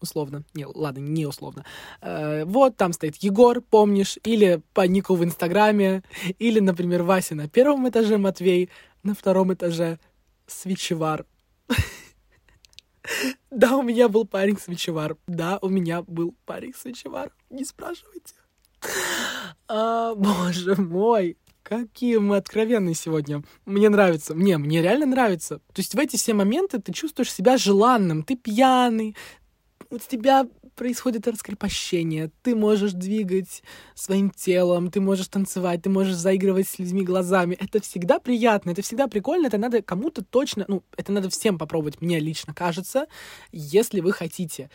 условно. 0.00 0.44
Не, 0.54 0.66
ладно, 0.66 1.00
не 1.00 1.26
условно. 1.26 1.64
Э, 2.00 2.44
вот 2.44 2.76
там 2.76 2.92
стоит 2.92 3.16
Егор, 3.16 3.60
помнишь, 3.60 4.18
или 4.22 4.62
по 4.72 4.82
нику 4.86 5.14
в 5.14 5.24
Инстаграме, 5.24 6.02
или, 6.38 6.60
например, 6.60 7.02
Вася 7.02 7.34
на 7.34 7.48
первом 7.48 7.88
этаже, 7.88 8.18
Матвей 8.18 8.70
на 9.02 9.14
втором 9.14 9.52
этаже, 9.52 9.98
свечевар. 10.46 11.26
Да, 13.54 13.76
у 13.76 13.82
меня 13.82 14.08
был 14.08 14.26
парень 14.26 14.58
свечевар. 14.58 15.16
Да, 15.26 15.58
у 15.62 15.68
меня 15.68 16.02
был 16.02 16.34
парень 16.44 16.74
свечевар. 16.74 17.32
Не 17.50 17.64
спрашивайте. 17.64 18.34
А, 19.68 20.14
боже 20.14 20.74
мой, 20.76 21.38
Какие 21.64 22.18
мы 22.18 22.36
откровенные 22.36 22.94
сегодня. 22.94 23.42
Мне 23.64 23.88
нравится. 23.88 24.34
Мне, 24.34 24.58
мне 24.58 24.82
реально 24.82 25.06
нравится. 25.06 25.60
То 25.72 25.80
есть 25.80 25.94
в 25.94 25.98
эти 25.98 26.16
все 26.16 26.34
моменты 26.34 26.78
ты 26.78 26.92
чувствуешь 26.92 27.32
себя 27.32 27.56
желанным. 27.56 28.22
Ты 28.22 28.36
пьяный, 28.36 29.16
у 29.88 29.96
тебя 29.96 30.46
происходит 30.74 31.26
раскрепощение, 31.28 32.30
ты 32.42 32.54
можешь 32.54 32.92
двигать 32.92 33.62
своим 33.94 34.30
телом, 34.30 34.90
ты 34.90 35.00
можешь 35.00 35.28
танцевать, 35.28 35.82
ты 35.82 35.90
можешь 35.90 36.14
заигрывать 36.14 36.68
с 36.68 36.78
людьми 36.78 37.02
глазами. 37.02 37.56
Это 37.60 37.80
всегда 37.80 38.18
приятно, 38.18 38.70
это 38.70 38.82
всегда 38.82 39.08
прикольно, 39.08 39.46
это 39.46 39.58
надо 39.58 39.82
кому-то 39.82 40.24
точно, 40.24 40.64
ну, 40.68 40.82
это 40.96 41.12
надо 41.12 41.30
всем 41.30 41.58
попробовать, 41.58 42.00
мне 42.00 42.18
лично 42.20 42.54
кажется, 42.54 43.06
если 43.52 44.00
вы 44.00 44.12
хотите 44.12 44.70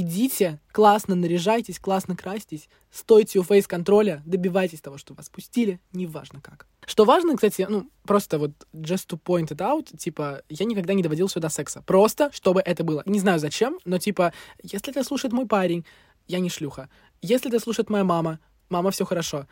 идите, 0.00 0.60
классно 0.72 1.14
наряжайтесь, 1.14 1.78
классно 1.78 2.16
красьтесь, 2.16 2.68
стойте 2.90 3.38
у 3.38 3.44
фейс-контроля, 3.44 4.22
добивайтесь 4.26 4.80
того, 4.80 4.98
что 4.98 5.14
вас 5.14 5.28
пустили, 5.28 5.80
неважно 5.92 6.40
как. 6.40 6.66
Что 6.84 7.04
важно, 7.04 7.36
кстати, 7.36 7.64
ну, 7.68 7.88
просто 8.02 8.38
вот 8.38 8.50
just 8.72 9.06
to 9.08 9.20
point 9.20 9.48
it 9.48 9.58
out, 9.58 9.96
типа, 9.96 10.42
я 10.48 10.66
никогда 10.66 10.94
не 10.94 11.02
доводил 11.02 11.28
сюда 11.28 11.48
секса. 11.48 11.82
Просто, 11.86 12.30
чтобы 12.32 12.60
это 12.60 12.82
было. 12.82 13.02
Не 13.06 13.20
знаю 13.20 13.38
зачем, 13.38 13.78
но, 13.84 13.98
типа, 13.98 14.32
если 14.62 14.90
это 14.90 15.04
слушает 15.04 15.32
мой 15.32 15.46
парень, 15.46 15.84
я 16.26 16.40
не 16.40 16.50
шлюха. 16.50 16.88
Если 17.22 17.48
это 17.48 17.60
слушает 17.60 17.88
моя 17.88 18.04
мама, 18.04 18.40
мама, 18.68 18.90
все 18.90 19.04
хорошо. 19.04 19.46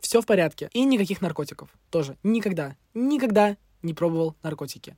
Все 0.00 0.22
в 0.22 0.26
порядке. 0.26 0.70
И 0.72 0.84
никаких 0.84 1.20
наркотиков. 1.20 1.68
Тоже. 1.90 2.16
Никогда. 2.22 2.76
Никогда 2.94 3.56
не 3.82 3.92
пробовал 3.92 4.36
наркотики. 4.42 4.96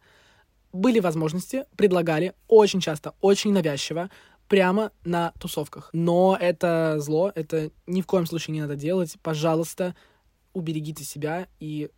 Были 0.72 1.00
возможности, 1.00 1.64
предлагали 1.76 2.34
очень 2.46 2.80
часто, 2.80 3.14
очень 3.20 3.52
навязчиво 3.52 4.10
прямо 4.48 4.92
на 5.04 5.32
тусовках. 5.38 5.90
Но 5.92 6.36
это 6.40 6.96
зло, 6.98 7.30
это 7.34 7.70
ни 7.86 8.02
в 8.02 8.06
коем 8.06 8.26
случае 8.26 8.54
не 8.54 8.60
надо 8.60 8.76
делать. 8.76 9.16
Пожалуйста, 9.22 9.94
уберегите 10.52 11.04
себя 11.04 11.48
и 11.60 11.90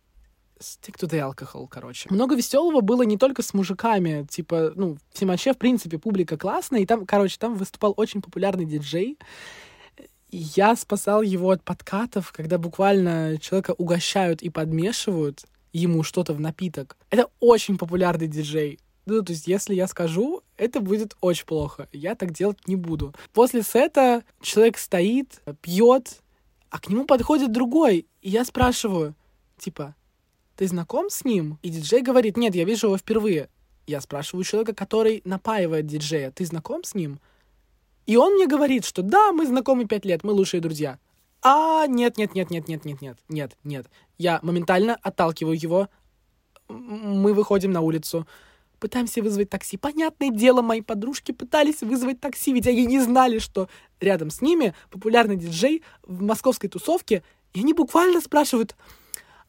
stick 0.59 0.97
to 0.97 1.09
the 1.09 1.19
alcohol, 1.19 1.67
короче. 1.67 2.07
Много 2.11 2.35
веселого 2.35 2.81
было 2.81 3.01
не 3.01 3.17
только 3.17 3.41
с 3.41 3.53
мужиками, 3.53 4.27
типа, 4.29 4.73
ну, 4.75 4.95
в 4.95 5.19
Тимаче, 5.19 5.53
в 5.53 5.57
принципе, 5.57 5.97
публика 5.97 6.37
классная, 6.37 6.81
и 6.81 6.85
там, 6.85 7.05
короче, 7.05 7.37
там 7.39 7.55
выступал 7.55 7.93
очень 7.97 8.21
популярный 8.21 8.65
диджей, 8.65 9.17
я 10.31 10.75
спасал 10.75 11.21
его 11.21 11.51
от 11.51 11.63
подкатов, 11.63 12.31
когда 12.31 12.57
буквально 12.57 13.37
человека 13.39 13.73
угощают 13.77 14.41
и 14.41 14.49
подмешивают 14.49 15.43
ему 15.73 16.03
что-то 16.03 16.33
в 16.33 16.39
напиток. 16.39 16.97
Это 17.09 17.27
очень 17.39 17.77
популярный 17.77 18.27
диджей. 18.27 18.79
Ну, 19.11 19.23
то 19.23 19.33
есть, 19.33 19.45
если 19.45 19.75
я 19.75 19.87
скажу, 19.87 20.41
это 20.55 20.79
будет 20.79 21.17
очень 21.19 21.45
плохо. 21.45 21.89
Я 21.91 22.15
так 22.15 22.31
делать 22.31 22.65
не 22.65 22.77
буду. 22.77 23.13
После 23.33 23.61
сета 23.61 24.23
человек 24.41 24.77
стоит, 24.77 25.41
пьет, 25.59 26.21
а 26.69 26.79
к 26.79 26.87
нему 26.87 27.03
подходит 27.03 27.51
другой. 27.51 28.07
И 28.21 28.29
я 28.29 28.45
спрашиваю, 28.45 29.13
типа, 29.57 29.95
ты 30.55 30.65
знаком 30.65 31.09
с 31.09 31.25
ним? 31.25 31.59
И 31.61 31.69
диджей 31.69 32.01
говорит, 32.01 32.37
нет, 32.37 32.55
я 32.55 32.63
вижу 32.63 32.87
его 32.87 32.97
впервые. 32.97 33.49
Я 33.85 33.99
спрашиваю 33.99 34.45
человека, 34.45 34.73
который 34.73 35.21
напаивает 35.25 35.87
диджея, 35.87 36.31
ты 36.31 36.45
знаком 36.45 36.85
с 36.85 36.95
ним? 36.95 37.19
И 38.05 38.15
он 38.15 38.35
мне 38.35 38.47
говорит, 38.47 38.85
что 38.85 39.01
да, 39.01 39.33
мы 39.33 39.45
знакомы 39.45 39.87
пять 39.87 40.05
лет, 40.05 40.23
мы 40.23 40.31
лучшие 40.31 40.61
друзья. 40.61 40.99
А, 41.41 41.85
нет, 41.85 42.17
нет, 42.17 42.33
нет, 42.33 42.49
нет, 42.49 42.69
нет, 42.69 42.85
нет, 42.85 43.01
нет, 43.01 43.17
нет, 43.27 43.57
нет. 43.65 43.87
Я 44.17 44.39
моментально 44.41 44.95
отталкиваю 44.95 45.61
его. 45.61 45.89
Мы 46.69 47.33
выходим 47.33 47.73
на 47.73 47.81
улицу 47.81 48.25
пытаемся 48.81 49.21
вызвать 49.21 49.49
такси. 49.49 49.77
Понятное 49.77 50.31
дело, 50.31 50.61
мои 50.61 50.81
подружки 50.81 51.31
пытались 51.31 51.81
вызвать 51.81 52.19
такси, 52.19 52.51
ведь 52.51 52.67
они 52.67 52.85
не 52.85 52.99
знали, 52.99 53.39
что 53.39 53.69
рядом 54.01 54.31
с 54.31 54.41
ними 54.41 54.73
популярный 54.89 55.37
диджей 55.37 55.83
в 56.03 56.21
московской 56.21 56.67
тусовке, 56.67 57.23
и 57.53 57.61
они 57.61 57.73
буквально 57.73 58.19
спрашивают, 58.19 58.75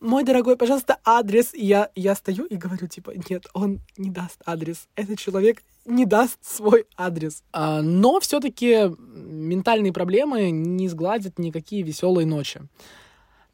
мой 0.00 0.24
дорогой, 0.24 0.56
пожалуйста, 0.56 0.98
адрес. 1.04 1.54
И 1.54 1.64
я, 1.64 1.90
я 1.94 2.14
стою 2.14 2.44
и 2.44 2.56
говорю, 2.56 2.88
типа, 2.88 3.12
нет, 3.30 3.46
он 3.54 3.80
не 3.96 4.10
даст 4.10 4.42
адрес. 4.44 4.88
Этот 4.96 5.18
человек 5.18 5.62
не 5.84 6.04
даст 6.04 6.38
свой 6.42 6.86
адрес. 6.96 7.42
А, 7.52 7.82
но 7.82 8.20
все-таки 8.20 8.90
ментальные 8.98 9.92
проблемы 9.92 10.50
не 10.50 10.88
сгладят 10.88 11.38
никакие 11.38 11.82
веселые 11.82 12.26
ночи. 12.26 12.60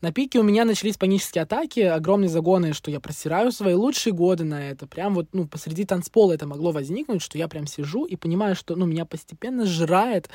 На 0.01 0.13
пике 0.13 0.39
у 0.39 0.45
меня 0.45 0.65
начались 0.65 0.97
панические 0.97 1.43
атаки, 1.43 1.81
огромные 1.81 2.29
загоны, 2.29 2.73
что 2.73 2.89
я 2.89 3.01
просираю 3.01 3.51
свои 3.51 3.75
лучшие 3.75 4.13
годы 4.13 4.45
на 4.45 4.71
это. 4.71 4.87
Прям 4.87 5.15
вот, 5.15 5.31
ну, 5.33 5.49
посреди 5.49 5.85
танцпола 5.85 6.35
это 6.35 6.47
могло 6.47 6.71
возникнуть, 6.71 7.21
что 7.21 7.37
я 7.37 7.49
прям 7.49 7.67
сижу 7.67 8.05
и 8.05 8.15
понимаю, 8.15 8.55
что, 8.55 8.77
ну, 8.77 8.87
меня 8.87 9.05
постепенно 9.05 9.67
сжирает 9.67 10.29
э, 10.29 10.31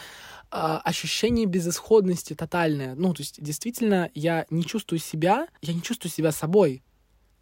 ощущение 0.52 1.46
безысходности 1.46 2.34
тотальное. 2.34 2.94
Ну, 2.96 3.14
то 3.14 3.22
есть, 3.22 3.42
действительно, 3.42 4.12
я 4.14 4.46
не 4.50 4.66
чувствую 4.66 5.00
себя, 5.00 5.48
я 5.62 5.74
не 5.74 5.82
чувствую 5.82 6.12
себя 6.12 6.34
собой. 6.34 6.84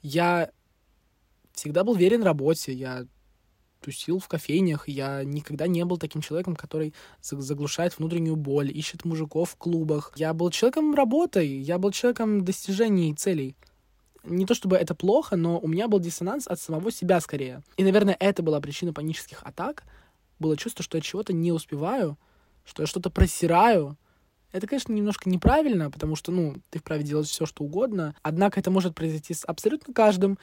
Я 0.03 0.51
всегда 1.53 1.83
был 1.83 1.95
верен 1.95 2.21
работе, 2.21 2.71
я 2.71 3.05
тусил 3.81 4.19
в 4.19 4.27
кофейнях, 4.27 4.87
я 4.87 5.23
никогда 5.23 5.67
не 5.67 5.83
был 5.83 5.97
таким 5.97 6.21
человеком, 6.21 6.55
который 6.55 6.93
заглушает 7.21 7.97
внутреннюю 7.97 8.35
боль, 8.35 8.71
ищет 8.71 9.05
мужиков 9.05 9.51
в 9.51 9.55
клубах. 9.57 10.13
Я 10.15 10.33
был 10.33 10.49
человеком 10.51 10.95
работы, 10.95 11.59
я 11.61 11.77
был 11.77 11.91
человеком 11.91 12.45
достижений 12.45 13.13
целей. 13.13 13.55
Не 14.23 14.45
то 14.45 14.53
чтобы 14.53 14.77
это 14.77 14.93
плохо, 14.93 15.35
но 15.35 15.59
у 15.59 15.67
меня 15.67 15.87
был 15.87 15.99
диссонанс 15.99 16.47
от 16.47 16.59
самого 16.59 16.91
себя 16.91 17.19
скорее. 17.19 17.63
И, 17.75 17.83
наверное, 17.83 18.15
это 18.19 18.43
была 18.43 18.61
причина 18.61 18.93
панических 18.93 19.41
атак. 19.43 19.83
Было 20.39 20.55
чувство, 20.55 20.83
что 20.83 20.97
я 20.97 21.01
чего-то 21.01 21.33
не 21.33 21.51
успеваю, 21.51 22.17
что 22.63 22.83
я 22.83 22.87
что-то 22.87 23.09
просираю, 23.09 23.97
это, 24.51 24.67
конечно, 24.67 24.91
немножко 24.91 25.29
неправильно, 25.29 25.89
потому 25.89 26.15
что, 26.15 26.31
ну, 26.31 26.55
ты 26.69 26.79
вправе 26.79 27.03
делать 27.03 27.27
все, 27.27 27.45
что 27.45 27.63
угодно. 27.63 28.15
Однако 28.21 28.59
это 28.59 28.69
может 28.69 28.95
произойти 28.95 29.33
с 29.33 29.45
абсолютно 29.45 29.93
каждым. 29.93 30.37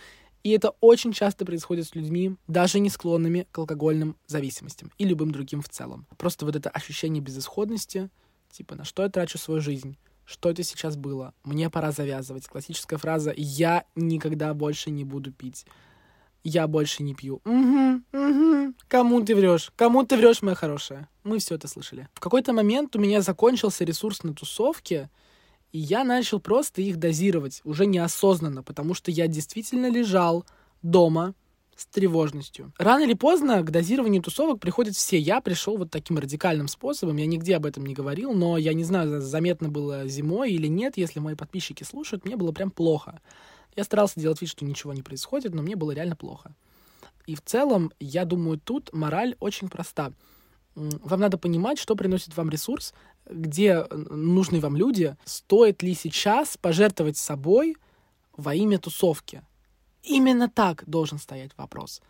И 0.44 0.50
это 0.50 0.74
очень 0.80 1.12
часто 1.12 1.44
происходит 1.44 1.86
с 1.86 1.94
людьми, 1.94 2.36
даже 2.46 2.80
не 2.80 2.90
склонными 2.90 3.46
к 3.50 3.58
алкогольным 3.58 4.16
зависимостям 4.26 4.92
и 4.98 5.04
любым 5.04 5.30
другим 5.30 5.62
в 5.62 5.68
целом. 5.68 6.06
Просто 6.16 6.46
вот 6.46 6.56
это 6.56 6.70
ощущение 6.70 7.22
безысходности, 7.22 8.10
типа, 8.50 8.76
на 8.76 8.84
что 8.84 9.02
я 9.02 9.08
трачу 9.08 9.38
свою 9.38 9.60
жизнь, 9.60 9.96
что 10.24 10.50
это 10.50 10.62
сейчас 10.62 10.96
было, 10.96 11.34
мне 11.44 11.70
пора 11.70 11.90
завязывать. 11.90 12.46
Классическая 12.46 12.98
фраза 12.98 13.32
«я 13.36 13.84
никогда 13.96 14.52
больше 14.54 14.90
не 14.90 15.04
буду 15.04 15.32
пить». 15.32 15.66
Я 16.44 16.68
больше 16.68 17.02
не 17.02 17.14
пью. 17.14 17.42
Угу, 17.44 18.02
угу. 18.12 18.74
Кому 18.86 19.24
ты 19.24 19.34
врешь? 19.34 19.72
Кому 19.76 20.04
ты 20.04 20.16
врешь, 20.16 20.40
моя 20.40 20.54
хорошая? 20.54 21.08
Мы 21.24 21.40
все 21.40 21.56
это 21.56 21.66
слышали. 21.66 22.08
В 22.14 22.20
какой-то 22.20 22.52
момент 22.52 22.94
у 22.94 23.00
меня 23.00 23.20
закончился 23.22 23.84
ресурс 23.84 24.22
на 24.22 24.32
тусовке, 24.32 25.10
и 25.72 25.78
я 25.78 26.04
начал 26.04 26.40
просто 26.40 26.80
их 26.82 26.96
дозировать, 26.96 27.60
уже 27.64 27.86
неосознанно, 27.86 28.62
потому 28.62 28.94
что 28.94 29.10
я 29.10 29.26
действительно 29.26 29.90
лежал 29.90 30.46
дома 30.82 31.34
с 31.76 31.86
тревожностью. 31.86 32.72
Рано 32.78 33.04
или 33.04 33.14
поздно 33.14 33.62
к 33.62 33.70
дозированию 33.70 34.20
тусовок 34.20 34.60
приходят 34.60 34.96
все. 34.96 35.16
Я 35.16 35.40
пришел 35.40 35.76
вот 35.76 35.90
таким 35.90 36.18
радикальным 36.18 36.66
способом, 36.66 37.16
я 37.18 37.26
нигде 37.26 37.54
об 37.56 37.66
этом 37.66 37.86
не 37.86 37.94
говорил, 37.94 38.32
но 38.32 38.56
я 38.56 38.72
не 38.72 38.82
знаю, 38.82 39.20
заметно 39.20 39.68
было 39.68 40.08
зимой 40.08 40.52
или 40.52 40.66
нет, 40.66 40.96
если 40.96 41.20
мои 41.20 41.36
подписчики 41.36 41.84
слушают, 41.84 42.24
мне 42.24 42.36
было 42.36 42.50
прям 42.50 42.70
плохо. 42.70 43.20
Я 43.76 43.84
старался 43.84 44.18
делать 44.18 44.40
вид, 44.40 44.50
что 44.50 44.64
ничего 44.64 44.92
не 44.92 45.02
происходит, 45.02 45.54
но 45.54 45.62
мне 45.62 45.76
было 45.76 45.92
реально 45.92 46.16
плохо. 46.16 46.54
И 47.26 47.36
в 47.36 47.42
целом, 47.42 47.92
я 48.00 48.24
думаю, 48.24 48.58
тут 48.58 48.92
мораль 48.92 49.36
очень 49.38 49.68
проста. 49.68 50.12
Вам 50.74 51.20
надо 51.20 51.38
понимать, 51.38 51.78
что 51.78 51.94
приносит 51.94 52.36
вам 52.36 52.50
ресурс, 52.50 52.94
где 53.30 53.84
нужны 53.90 54.60
вам 54.60 54.76
люди, 54.76 55.16
стоит 55.24 55.82
ли 55.82 55.94
сейчас 55.94 56.56
пожертвовать 56.56 57.16
собой 57.16 57.76
во 58.36 58.54
имя 58.54 58.78
тусовки. 58.78 59.42
Именно 60.02 60.48
так 60.48 60.84
должен 60.86 61.18
стоять 61.18 61.50
вопрос. 61.56 62.00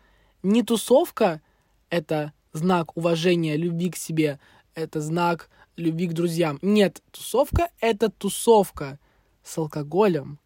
Не 0.43 0.63
тусовка— 0.63 1.41
это 1.89 2.33
знак 2.53 2.95
уважения, 2.95 3.57
любви 3.57 3.89
к 3.89 3.95
себе, 3.95 4.39
это 4.73 5.01
знак 5.01 5.49
любви 5.75 6.07
к 6.07 6.13
друзьям. 6.13 6.59
Нет, 6.61 7.01
тусовка— 7.11 7.69
это 7.79 8.09
тусовка 8.09 8.99
с 9.43 9.57
алкоголем, 9.57 10.39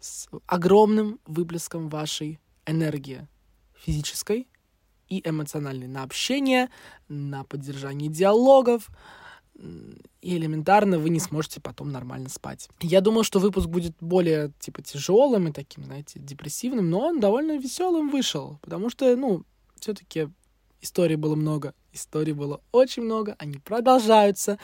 с 0.00 0.28
огромным 0.46 1.20
выплеском 1.26 1.88
вашей 1.88 2.40
энергии 2.66 3.28
физической 3.74 4.48
и 5.08 5.22
эмоциональной 5.28 5.88
на 5.88 6.02
общение, 6.02 6.68
на 7.08 7.44
поддержание 7.44 8.08
диалогов, 8.08 8.88
и 10.20 10.36
элементарно 10.36 10.98
вы 10.98 11.10
не 11.10 11.20
сможете 11.20 11.60
потом 11.60 11.90
нормально 11.90 12.28
спать. 12.28 12.68
Я 12.80 13.00
думал, 13.00 13.22
что 13.22 13.38
выпуск 13.38 13.68
будет 13.68 13.94
более, 14.00 14.52
типа, 14.58 14.82
тяжелым 14.82 15.48
и 15.48 15.52
таким, 15.52 15.84
знаете, 15.84 16.18
депрессивным, 16.18 16.90
но 16.90 17.00
он 17.00 17.20
довольно 17.20 17.58
веселым 17.58 18.10
вышел, 18.10 18.58
потому 18.62 18.90
что, 18.90 19.14
ну, 19.16 19.44
все-таки 19.78 20.28
историй 20.80 21.16
было 21.16 21.34
много, 21.34 21.74
историй 21.92 22.32
было 22.32 22.60
очень 22.72 23.02
много, 23.02 23.36
они 23.38 23.58
продолжаются 23.58 24.58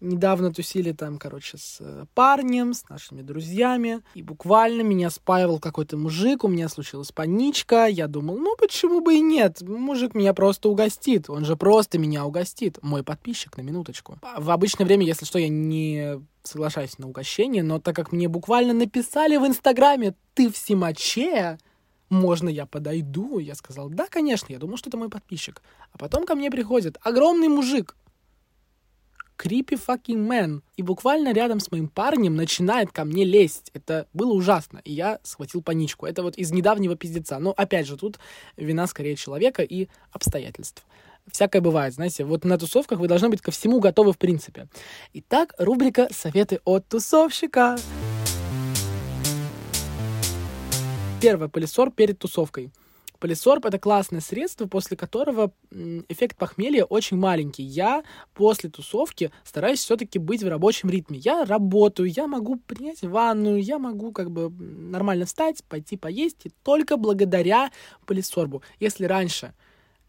недавно 0.00 0.52
тусили 0.52 0.92
там, 0.92 1.18
короче, 1.18 1.58
с 1.58 1.78
э, 1.80 2.06
парнем, 2.14 2.74
с 2.74 2.88
нашими 2.88 3.22
друзьями, 3.22 4.02
и 4.14 4.22
буквально 4.22 4.82
меня 4.82 5.10
спаивал 5.10 5.58
какой-то 5.58 5.96
мужик, 5.96 6.44
у 6.44 6.48
меня 6.48 6.68
случилась 6.68 7.12
паничка, 7.12 7.86
я 7.86 8.06
думал, 8.06 8.38
ну 8.38 8.56
почему 8.56 9.00
бы 9.00 9.16
и 9.16 9.20
нет, 9.20 9.60
мужик 9.62 10.14
меня 10.14 10.34
просто 10.34 10.68
угостит, 10.68 11.28
он 11.28 11.44
же 11.44 11.56
просто 11.56 11.98
меня 11.98 12.24
угостит, 12.24 12.78
мой 12.82 13.02
подписчик, 13.02 13.56
на 13.56 13.62
минуточку. 13.62 14.18
В 14.36 14.50
обычное 14.50 14.86
время, 14.86 15.04
если 15.04 15.24
что, 15.24 15.38
я 15.38 15.48
не 15.48 16.20
соглашаюсь 16.42 16.98
на 16.98 17.08
угощение, 17.08 17.62
но 17.62 17.78
так 17.78 17.94
как 17.96 18.12
мне 18.12 18.28
буквально 18.28 18.72
написали 18.72 19.36
в 19.36 19.46
Инстаграме, 19.46 20.14
ты 20.34 20.50
в 20.50 20.56
Симаче, 20.56 21.58
можно 22.08 22.48
я 22.48 22.64
подойду? 22.64 23.38
Я 23.38 23.54
сказал, 23.54 23.90
да, 23.90 24.06
конечно, 24.06 24.52
я 24.52 24.58
думал, 24.58 24.76
что 24.78 24.88
это 24.88 24.96
мой 24.96 25.10
подписчик. 25.10 25.62
А 25.92 25.98
потом 25.98 26.24
ко 26.24 26.34
мне 26.34 26.50
приходит 26.50 26.96
огромный 27.02 27.48
мужик, 27.48 27.96
creepy 29.38 29.80
fucking 29.86 30.26
man. 30.26 30.62
И 30.76 30.82
буквально 30.82 31.32
рядом 31.32 31.60
с 31.60 31.70
моим 31.70 31.88
парнем 31.88 32.34
начинает 32.34 32.92
ко 32.92 33.04
мне 33.04 33.24
лезть. 33.24 33.70
Это 33.72 34.06
было 34.12 34.32
ужасно. 34.32 34.80
И 34.84 34.92
я 34.92 35.20
схватил 35.22 35.62
паничку. 35.62 36.06
Это 36.06 36.22
вот 36.22 36.36
из 36.36 36.50
недавнего 36.50 36.96
пиздеца. 36.96 37.38
Но 37.38 37.54
опять 37.56 37.86
же, 37.86 37.96
тут 37.96 38.18
вина 38.56 38.86
скорее 38.86 39.16
человека 39.16 39.62
и 39.62 39.88
обстоятельств. 40.12 40.84
Всякое 41.30 41.60
бывает, 41.60 41.94
знаете. 41.94 42.24
Вот 42.24 42.44
на 42.44 42.58
тусовках 42.58 42.98
вы 42.98 43.06
должны 43.06 43.28
быть 43.28 43.40
ко 43.40 43.50
всему 43.50 43.80
готовы 43.80 44.12
в 44.12 44.18
принципе. 44.18 44.68
Итак, 45.12 45.54
рубрика 45.58 46.08
«Советы 46.10 46.60
от 46.64 46.88
тусовщика». 46.88 47.78
Первое. 51.20 51.48
Пылесор 51.48 51.90
перед 51.90 52.18
тусовкой. 52.18 52.70
Полисорб— 53.18 53.64
это 53.66 53.78
классное 53.80 54.20
средство, 54.20 54.66
после 54.66 54.96
которого 54.96 55.52
эффект 56.08 56.36
похмелья 56.36 56.84
очень 56.84 57.16
маленький. 57.16 57.64
Я 57.64 58.04
после 58.32 58.70
тусовки 58.70 59.32
стараюсь 59.44 59.80
все-таки 59.80 60.20
быть 60.20 60.42
в 60.42 60.48
рабочем 60.48 60.88
ритме. 60.88 61.18
Я 61.18 61.44
работаю, 61.44 62.08
я 62.08 62.28
могу 62.28 62.56
принять 62.56 63.02
ванную, 63.02 63.60
я 63.60 63.78
могу 63.78 64.12
как 64.12 64.30
бы 64.30 64.50
нормально 64.50 65.26
встать, 65.26 65.64
пойти 65.64 65.96
поесть, 65.96 66.46
и 66.46 66.52
только 66.62 66.96
благодаря 66.96 67.72
полисорбу. 68.06 68.62
Если 68.78 69.04
раньше 69.04 69.52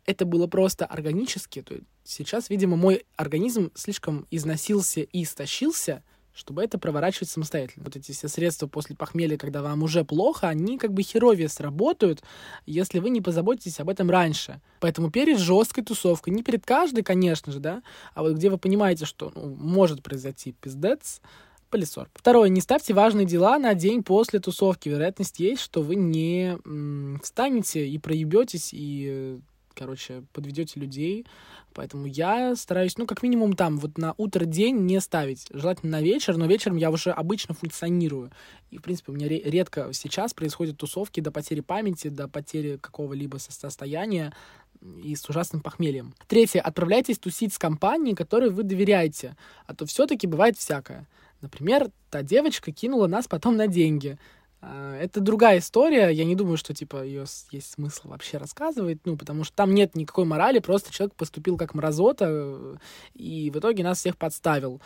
это 0.06 0.26
было 0.26 0.46
просто 0.46 0.86
органически, 0.86 1.64
то 1.64 1.76
сейчас, 2.04 2.50
видимо, 2.50 2.78
мой 2.78 3.06
организм 3.16 3.72
слишком 3.74 4.28
износился 4.30 5.02
и 5.02 5.24
истощился— 5.24 6.04
чтобы 6.34 6.64
это 6.64 6.78
проворачивать 6.78 7.30
самостоятельно. 7.30 7.84
Вот 7.84 7.96
эти 7.96 8.12
все 8.12 8.28
средства 8.28 8.68
после 8.68 8.96
похмелья, 8.96 9.38
когда 9.38 9.62
вам 9.62 9.84
уже 9.84 10.04
плохо, 10.04 10.48
они 10.48 10.78
как 10.78 10.94
бы 10.94 11.02
херовее 11.02 11.50
сработают, 11.50 12.22
если 12.66 13.00
вы 13.00 13.10
не 13.10 13.22
позаботитесь 13.22 13.80
об 13.80 13.90
этом 13.90 14.10
раньше. 14.10 14.62
Поэтому 14.80 15.12
перед 15.12 15.38
жесткой 15.40 15.84
тусовкой, 15.84 16.34
не 16.34 16.44
перед 16.44 16.66
каждой, 16.66 17.04
конечно 17.04 17.52
же, 17.52 17.60
да, 17.60 17.84
а 18.14 18.24
вот 18.24 18.34
где 18.36 18.50
вы 18.50 18.58
понимаете, 18.58 19.06
что 19.06 19.32
ну, 19.36 19.56
может 19.56 20.02
произойти 20.02 20.54
пиздец, 20.54 21.22
полисор. 21.70 22.10
Второе. 22.14 22.50
Не 22.50 22.62
ставьте 22.62 22.94
важные 22.94 23.26
дела 23.26 23.60
на 23.60 23.74
день 23.74 24.04
после 24.04 24.40
тусовки. 24.40 24.90
Вероятность 24.90 25.40
есть, 25.40 25.62
что 25.62 25.82
вы 25.82 25.96
не 25.96 26.58
м, 26.66 27.20
встанете 27.24 27.88
и 27.88 27.98
проебетесь, 27.98 28.70
и 28.72 29.40
короче, 29.80 30.24
подведете 30.34 30.80
людей. 30.80 31.26
Поэтому 31.74 32.06
я 32.06 32.56
стараюсь, 32.56 32.98
ну, 32.98 33.06
как 33.06 33.24
минимум 33.24 33.56
там, 33.56 33.78
вот 33.78 33.98
на 33.98 34.14
утро 34.18 34.44
день 34.44 34.76
не 34.80 35.00
ставить. 35.00 35.48
Желательно 35.52 36.00
на 36.00 36.02
вечер, 36.02 36.36
но 36.36 36.48
вечером 36.48 36.76
я 36.76 36.92
уже 36.92 37.12
обычно 37.12 37.54
функционирую. 37.54 38.32
И, 38.72 38.78
в 38.78 38.82
принципе, 38.82 39.14
у 39.14 39.16
меня 39.16 39.30
редко 39.30 39.92
сейчас 39.94 40.34
происходят 40.34 40.78
тусовки 40.78 41.22
до 41.22 41.32
потери 41.32 41.62
памяти, 41.62 42.10
до 42.10 42.28
потери 42.28 42.78
какого-либо 42.78 43.38
состояния 43.38 44.34
и 44.82 45.16
с 45.16 45.28
ужасным 45.30 45.62
похмельем. 45.62 46.14
Третье. 46.28 46.60
Отправляйтесь 46.60 47.18
тусить 47.18 47.54
с 47.54 47.58
компанией, 47.58 48.16
которой 48.16 48.50
вы 48.50 48.64
доверяете. 48.64 49.38
А 49.66 49.74
то 49.74 49.86
все-таки 49.86 50.28
бывает 50.28 50.58
всякое. 50.58 51.08
Например, 51.42 51.90
та 52.10 52.22
девочка 52.22 52.74
кинула 52.74 53.08
нас 53.08 53.28
потом 53.28 53.56
на 53.56 53.68
деньги. 53.68 54.18
А, 54.62 54.96
это 54.96 55.22
другая 55.22 55.60
история. 55.60 56.10
Я 56.10 56.26
не 56.26 56.36
думаю, 56.36 56.58
что 56.58 56.74
типа 56.74 57.04
ее 57.04 57.26
есть 57.52 57.72
смысл 57.72 58.10
вообще 58.10 58.38
рассказывать, 58.38 59.00
ну, 59.06 59.18
потому 59.18 59.44
что 59.44 59.56
там 59.56 59.74
нет 59.74 59.96
никакой 59.96 60.26
морали, 60.26 60.60
просто 60.60 60.92
человек 60.94 61.16
поступил 61.16 61.58
как 61.58 61.74
мразота, 61.74 62.26
э, 62.28 62.76
и 63.14 63.52
в 63.52 63.60
итоге 63.60 63.84
нас 63.84 64.00
всех 64.00 64.18
подставил, 64.18 64.82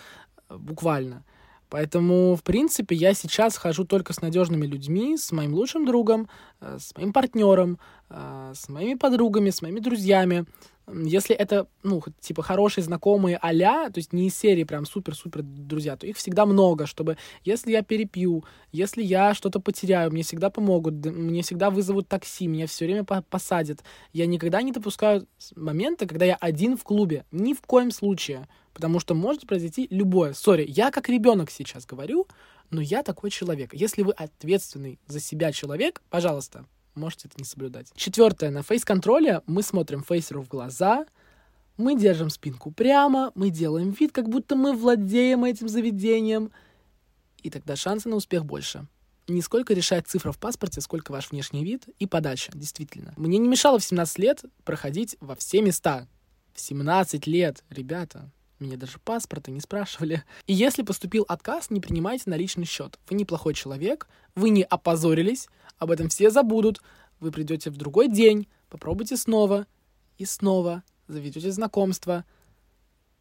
э, 0.50 0.56
буквально. 0.58 1.24
Поэтому, 1.70 2.36
в 2.36 2.44
принципе, 2.44 2.96
я 2.96 3.16
сейчас 3.16 3.58
хожу 3.58 3.84
только 3.84 4.14
с 4.14 4.22
надежными 4.22 4.68
людьми, 4.68 5.18
с 5.18 5.32
моим 5.32 5.56
лучшим 5.56 5.86
другом, 5.86 6.30
э, 6.62 6.78
с 6.80 6.96
моим 6.96 7.12
партнером, 7.14 7.80
с 8.10 8.70
моими 8.70 8.94
подругами, 8.94 9.50
с 9.50 9.64
моими 9.64 9.80
друзьями. 9.80 10.46
Если 10.92 11.36
это, 11.36 11.68
ну, 11.82 12.04
типа, 12.20 12.44
хорошие 12.44 12.84
знакомые 12.84 13.40
а 13.42 13.90
то 13.90 13.98
есть 14.00 14.12
не 14.12 14.28
из 14.28 14.36
серии 14.36 14.64
прям 14.66 14.86
супер-супер 14.86 15.42
друзья, 15.42 15.96
то 15.96 16.06
их 16.06 16.18
всегда 16.18 16.46
много, 16.46 16.86
чтобы, 16.86 17.18
если 17.46 17.72
я 17.72 17.84
перепью, 17.84 18.44
если 18.72 19.02
я 19.02 19.34
что-то 19.34 19.60
потеряю, 19.60 20.12
мне 20.12 20.24
всегда 20.24 20.50
помогут, 20.50 20.94
мне 21.06 21.42
всегда 21.42 21.70
вызовут 21.70 22.10
такси, 22.10 22.48
меня 22.48 22.68
все 22.68 22.86
время 22.86 23.04
посадят. 23.04 23.84
Я 24.12 24.26
никогда 24.26 24.62
не 24.62 24.72
допускаю 24.72 25.28
момента, 25.56 26.06
когда 26.06 26.26
я 26.26 26.36
один 26.36 26.78
в 26.78 26.84
клубе. 26.84 27.26
Ни 27.32 27.54
в 27.54 27.62
коем 27.62 27.92
случае. 27.92 28.48
Потому 28.74 29.00
что 29.00 29.14
может 29.14 29.48
произойти 29.48 29.88
любое. 29.92 30.34
Сори, 30.34 30.66
я 30.68 30.90
как 30.92 31.08
ребенок 31.08 31.52
сейчас 31.52 31.86
говорю, 31.86 32.28
но 32.72 32.82
я 32.82 33.04
такой 33.04 33.30
человек. 33.30 33.74
Если 33.74 34.02
вы 34.02 34.14
ответственный 34.14 35.00
за 35.06 35.20
себя 35.20 35.52
человек, 35.52 36.02
пожалуйста, 36.10 36.66
можете 36.96 37.28
это 37.28 37.36
не 37.38 37.46
соблюдать. 37.46 37.92
Четвертое. 37.96 38.52
На 38.52 38.64
фейс-контроле 38.64 39.42
мы 39.46 39.64
смотрим 39.64 40.04
фейсеру 40.04 40.42
в 40.42 40.48
глаза, 40.48 41.06
мы 41.78 41.98
держим 41.98 42.30
спинку 42.30 42.72
прямо, 42.72 43.32
мы 43.36 43.50
делаем 43.50 43.92
вид, 43.92 44.12
как 44.12 44.30
будто 44.30 44.56
мы 44.56 44.74
владеем 44.74 45.44
этим 45.44 45.68
заведением, 45.68 46.52
и 47.42 47.50
тогда 47.50 47.76
шансы 47.76 48.10
на 48.10 48.16
успех 48.16 48.46
больше. 48.46 48.88
Не 49.28 49.42
сколько 49.42 49.74
решает 49.74 50.08
цифра 50.08 50.32
в 50.32 50.38
паспорте, 50.38 50.82
сколько 50.82 51.12
ваш 51.12 51.32
внешний 51.32 51.64
вид 51.64 51.86
и 51.98 52.06
подача, 52.06 52.52
действительно. 52.54 53.14
Мне 53.18 53.38
не 53.38 53.48
мешало 53.48 53.80
в 53.80 53.84
17 53.84 54.20
лет 54.20 54.44
проходить 54.66 55.16
во 55.22 55.36
все 55.36 55.62
места. 55.62 56.08
В 56.54 56.60
17 56.60 57.26
лет, 57.26 57.64
ребята, 57.70 58.30
меня 58.60 58.78
даже 58.78 59.00
паспорта 59.00 59.50
не 59.52 59.62
спрашивали. 59.62 60.24
И 60.46 60.54
если 60.54 60.84
поступил 60.84 61.26
отказ, 61.28 61.70
не 61.70 61.80
принимайте 61.80 62.30
на 62.30 62.36
личный 62.36 62.66
счет. 62.66 63.00
Вы 63.10 63.16
неплохой 63.16 63.54
человек, 63.54 64.08
вы 64.36 64.50
не 64.50 64.64
опозорились, 64.64 65.48
об 65.84 65.92
этом 65.92 66.10
все 66.10 66.30
забудут. 66.30 66.82
Вы 67.20 67.32
придете 67.32 67.70
в 67.70 67.78
другой 67.78 68.08
день, 68.08 68.48
попробуйте 68.70 69.16
снова 69.18 69.68
и 70.18 70.26
снова, 70.26 70.84
заведете 71.08 71.52
знакомство 71.52 72.26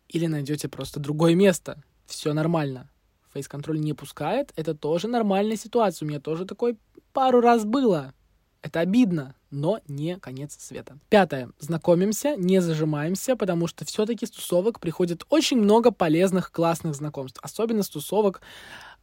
или 0.08 0.26
найдете 0.26 0.68
просто 0.68 1.00
другое 1.00 1.34
место. 1.34 1.82
Все 2.06 2.32
нормально. 2.32 2.90
Фейс-контроль 3.32 3.80
не 3.80 3.94
пускает, 3.94 4.52
это 4.56 4.74
тоже 4.74 5.08
нормальная 5.08 5.56
ситуация. 5.56 6.06
У 6.06 6.08
меня 6.08 6.20
тоже 6.20 6.44
такой 6.44 6.76
пару 7.12 7.40
раз 7.40 7.64
было. 7.64 8.12
Это 8.60 8.80
обидно, 8.80 9.34
но 9.50 9.80
не 9.88 10.18
конец 10.18 10.56
света. 10.58 10.98
Пятое. 11.08 11.50
Знакомимся, 11.58 12.36
не 12.36 12.60
зажимаемся, 12.60 13.34
потому 13.34 13.66
что 13.66 13.84
все-таки 13.84 14.24
с 14.24 14.30
тусовок 14.30 14.78
приходит 14.78 15.24
очень 15.30 15.58
много 15.58 15.90
полезных, 15.90 16.52
классных 16.52 16.94
знакомств. 16.94 17.40
Особенно 17.42 17.82
с 17.82 17.88
тусовок 17.88 18.40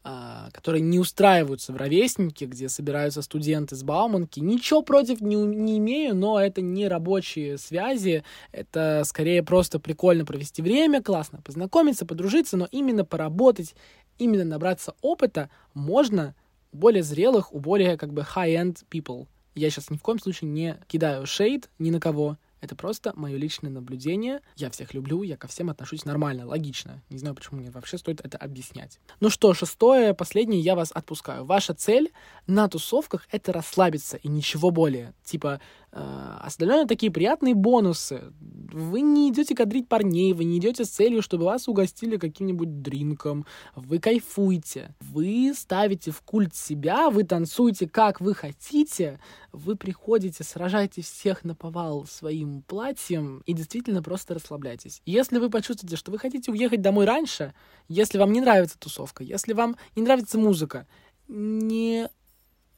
которые 0.03 0.81
не 0.81 0.99
устраиваются 0.99 1.73
в 1.73 1.77
ровесники, 1.77 2.45
где 2.45 2.69
собираются 2.69 3.21
студенты 3.21 3.75
с 3.75 3.83
Бауманки. 3.83 4.39
Ничего 4.39 4.81
против 4.81 5.21
не, 5.21 5.35
не 5.35 5.77
имею, 5.77 6.15
но 6.15 6.39
это 6.39 6.61
не 6.61 6.87
рабочие 6.87 7.57
связи, 7.57 8.23
это 8.51 9.03
скорее 9.05 9.43
просто 9.43 9.79
прикольно 9.79 10.25
провести 10.25 10.61
время, 10.61 11.01
классно 11.01 11.41
познакомиться, 11.41 12.05
подружиться, 12.05 12.57
но 12.57 12.67
именно 12.71 13.05
поработать, 13.05 13.75
именно 14.17 14.45
набраться 14.45 14.95
опыта 15.01 15.49
можно 15.73 16.35
у 16.71 16.77
более 16.77 17.03
зрелых, 17.03 17.53
у 17.53 17.59
более 17.59 17.97
как 17.97 18.13
бы 18.13 18.21
high-end 18.21 18.85
people. 18.89 19.27
Я 19.55 19.69
сейчас 19.69 19.89
ни 19.89 19.97
в 19.97 20.01
коем 20.01 20.19
случае 20.19 20.49
не 20.49 20.77
кидаю 20.87 21.25
шейд 21.25 21.69
ни 21.79 21.91
на 21.91 21.99
кого, 21.99 22.37
это 22.61 22.75
просто 22.75 23.13
мое 23.15 23.37
личное 23.37 23.69
наблюдение. 23.69 24.41
Я 24.55 24.69
всех 24.69 24.93
люблю, 24.93 25.23
я 25.23 25.37
ко 25.37 25.47
всем 25.47 25.69
отношусь 25.69 26.05
нормально, 26.05 26.45
логично. 26.45 27.01
Не 27.09 27.17
знаю, 27.17 27.35
почему 27.35 27.59
мне 27.59 27.71
вообще 27.71 27.97
стоит 27.97 28.21
это 28.25 28.37
объяснять. 28.37 28.99
Ну 29.19 29.29
что, 29.29 29.53
шестое, 29.53 30.13
последнее, 30.13 30.61
я 30.61 30.75
вас 30.75 30.91
отпускаю. 30.93 31.45
Ваша 31.45 31.73
цель 31.73 32.11
на 32.47 32.67
тусовках— 32.67 33.27
это 33.31 33.53
расслабиться 33.53 34.17
и 34.17 34.27
ничего 34.27 34.71
более. 34.71 35.13
Типа, 35.23 35.61
остальное 35.91 36.85
такие 36.85 37.11
приятные 37.11 37.55
бонусы. 37.55 38.31
Вы 38.39 39.01
не 39.01 39.29
идете 39.29 39.55
кадрить 39.55 39.87
парней, 39.87 40.33
вы 40.33 40.43
не 40.43 40.59
идете 40.59 40.85
с 40.85 40.89
целью, 40.89 41.21
чтобы 41.21 41.45
вас 41.45 41.67
угостили 41.67 42.17
каким-нибудь 42.17 42.81
дринком. 42.81 43.45
Вы 43.75 43.99
кайфуете. 43.99 44.95
Вы 44.99 45.53
ставите 45.55 46.11
в 46.11 46.21
культ 46.21 46.55
себя, 46.55 47.09
вы 47.09 47.23
танцуете 47.23 47.87
как 47.89 48.21
вы 48.21 48.35
хотите. 48.35 49.19
Вы 49.51 49.75
приходите, 49.75 50.43
сражаете 50.43 51.01
всех 51.01 51.43
на 51.43 51.55
повал 51.55 52.05
своим 52.05 52.61
платьем 52.61 53.41
и 53.47 53.53
действительно 53.53 54.03
просто 54.03 54.35
расслабляйтесь. 54.35 55.01
Если 55.05 55.39
вы 55.39 55.49
почувствуете, 55.49 55.95
что 55.95 56.11
вы 56.11 56.19
хотите 56.19 56.51
уехать 56.51 56.81
домой 56.81 57.05
раньше, 57.05 57.55
если 57.87 58.19
вам 58.19 58.31
не 58.31 58.41
нравится 58.41 58.77
тусовка, 58.77 59.23
если 59.23 59.53
вам 59.53 59.75
не 59.95 60.03
нравится 60.03 60.37
музыка, 60.37 60.87
не 61.27 62.09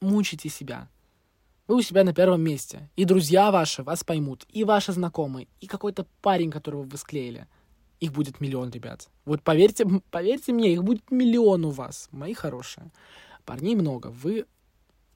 мучите 0.00 0.48
себя. 0.48 0.88
Вы 1.68 1.76
у 1.76 1.82
себя 1.82 2.02
на 2.02 2.12
первом 2.12 2.42
месте. 2.42 2.90
И 2.96 3.04
друзья 3.04 3.50
ваши 3.52 3.82
вас 3.82 4.02
поймут. 4.02 4.46
И 4.48 4.64
ваши 4.64 4.92
знакомые. 4.92 5.46
И 5.60 5.66
какой-то 5.66 6.06
парень, 6.20 6.50
которого 6.50 6.82
вы 6.82 6.96
склеили. 6.98 7.46
Их 8.00 8.12
будет 8.12 8.40
миллион, 8.40 8.70
ребят. 8.70 9.08
Вот 9.24 9.42
поверьте, 9.42 9.86
поверьте 10.10 10.52
мне, 10.52 10.72
их 10.72 10.82
будет 10.82 11.08
миллион 11.12 11.64
у 11.64 11.70
вас, 11.70 12.08
мои 12.10 12.34
хорошие. 12.34 12.90
Парней 13.44 13.76
много. 13.76 14.08
Вы 14.08 14.46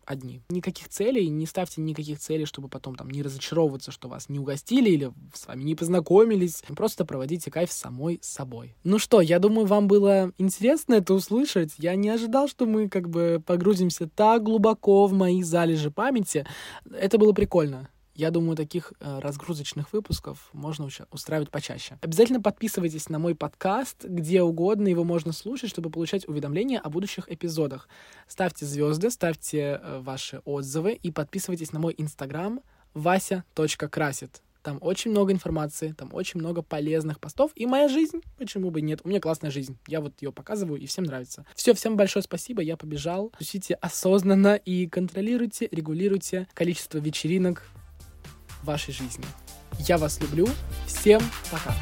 одни. 0.07 0.43
Никаких 0.49 0.89
целей, 0.89 1.29
не 1.29 1.47
ставьте 1.47 1.81
никаких 1.81 2.19
целей, 2.19 2.47
чтобы 2.47 2.69
потом 2.69 2.95
там 2.95 3.11
не 3.11 3.23
разочаровываться, 3.23 3.91
что 3.91 4.09
вас 4.09 4.29
не 4.29 4.39
угостили 4.39 4.91
или 4.91 5.13
с 5.35 5.47
вами 5.47 5.65
не 5.65 5.75
познакомились. 5.75 6.63
Просто 6.75 7.05
проводите 7.05 7.51
кайф 7.51 7.71
самой 7.73 8.19
собой. 8.23 8.75
Ну 8.85 8.99
что, 8.99 9.21
я 9.21 9.39
думаю, 9.39 9.67
вам 9.67 9.89
было 9.89 10.33
интересно 10.39 10.95
это 10.95 11.15
услышать. 11.15 11.75
Я 11.79 11.95
не 11.97 12.09
ожидал, 12.09 12.49
что 12.49 12.67
мы 12.67 12.89
как 12.89 13.09
бы 13.09 13.43
погрузимся 13.45 14.09
так 14.09 14.43
глубоко 14.43 15.07
в 15.07 15.13
мои 15.13 15.43
залежи 15.43 15.91
памяти. 15.91 16.47
Это 16.91 17.19
было 17.19 17.33
прикольно. 17.33 17.89
Я 18.17 18.31
думаю, 18.31 18.57
таких 18.57 18.95
э, 18.99 19.19
разгрузочных 19.19 19.93
выпусков 19.93 20.49
можно 20.55 20.89
устраивать 21.11 21.51
почаще. 21.51 21.99
Обязательно 22.01 22.41
подписывайтесь 22.41 23.11
на 23.11 23.19
мой 23.19 23.35
подкаст, 23.35 24.05
где 24.05 24.41
угодно 24.41 24.89
его 24.89 25.05
можно 25.05 25.33
слушать, 25.33 25.69
чтобы 25.69 25.91
получать 25.91 26.27
уведомления 26.27 26.81
о 26.81 26.89
будущих 26.89 27.31
эпизодах. 27.31 27.91
Ставьте 28.27 28.65
звезды, 28.65 29.11
ставьте 29.11 29.81
э, 29.83 29.99
ваши 30.01 30.41
отзывы 30.47 30.95
и 30.95 31.13
подписывайтесь 31.13 31.73
на 31.73 31.79
мой 31.79 31.95
инстаграм 31.99 32.63
вася.красит. 32.95 34.41
Там 34.63 34.79
очень 34.81 35.11
много 35.11 35.33
информации, 35.35 35.93
там 35.93 36.09
очень 36.15 36.41
много 36.41 36.63
полезных 36.63 37.21
постов. 37.21 37.53
И 37.55 37.67
моя 37.67 37.87
жизнь, 37.87 38.23
почему 38.39 38.71
бы 38.71 38.81
нет? 38.81 39.01
У 39.05 39.09
меня 39.11 39.21
классная 39.21 39.51
жизнь. 39.51 39.77
Я 39.87 40.01
вот 40.01 40.15
ее 40.23 40.33
показываю, 40.33 40.81
и 40.81 40.87
всем 40.87 41.05
нравится. 41.05 41.45
Все, 41.55 41.75
всем 41.75 41.99
большое 41.99 42.23
спасибо, 42.23 42.63
я 42.63 42.79
побежал. 42.79 43.31
Тусите 43.39 43.75
осознанно 43.75 44.57
и 44.57 44.89
контролируйте, 44.89 45.69
регулируйте 45.71 46.49
количество 46.55 46.97
вечеринок, 46.97 47.63
вашей 48.67 48.93
жизни. 48.93 49.25
Я 49.79 49.97
вас 49.97 50.21
люблю. 50.21 50.47
Всем 50.87 51.23
пока. 51.51 51.75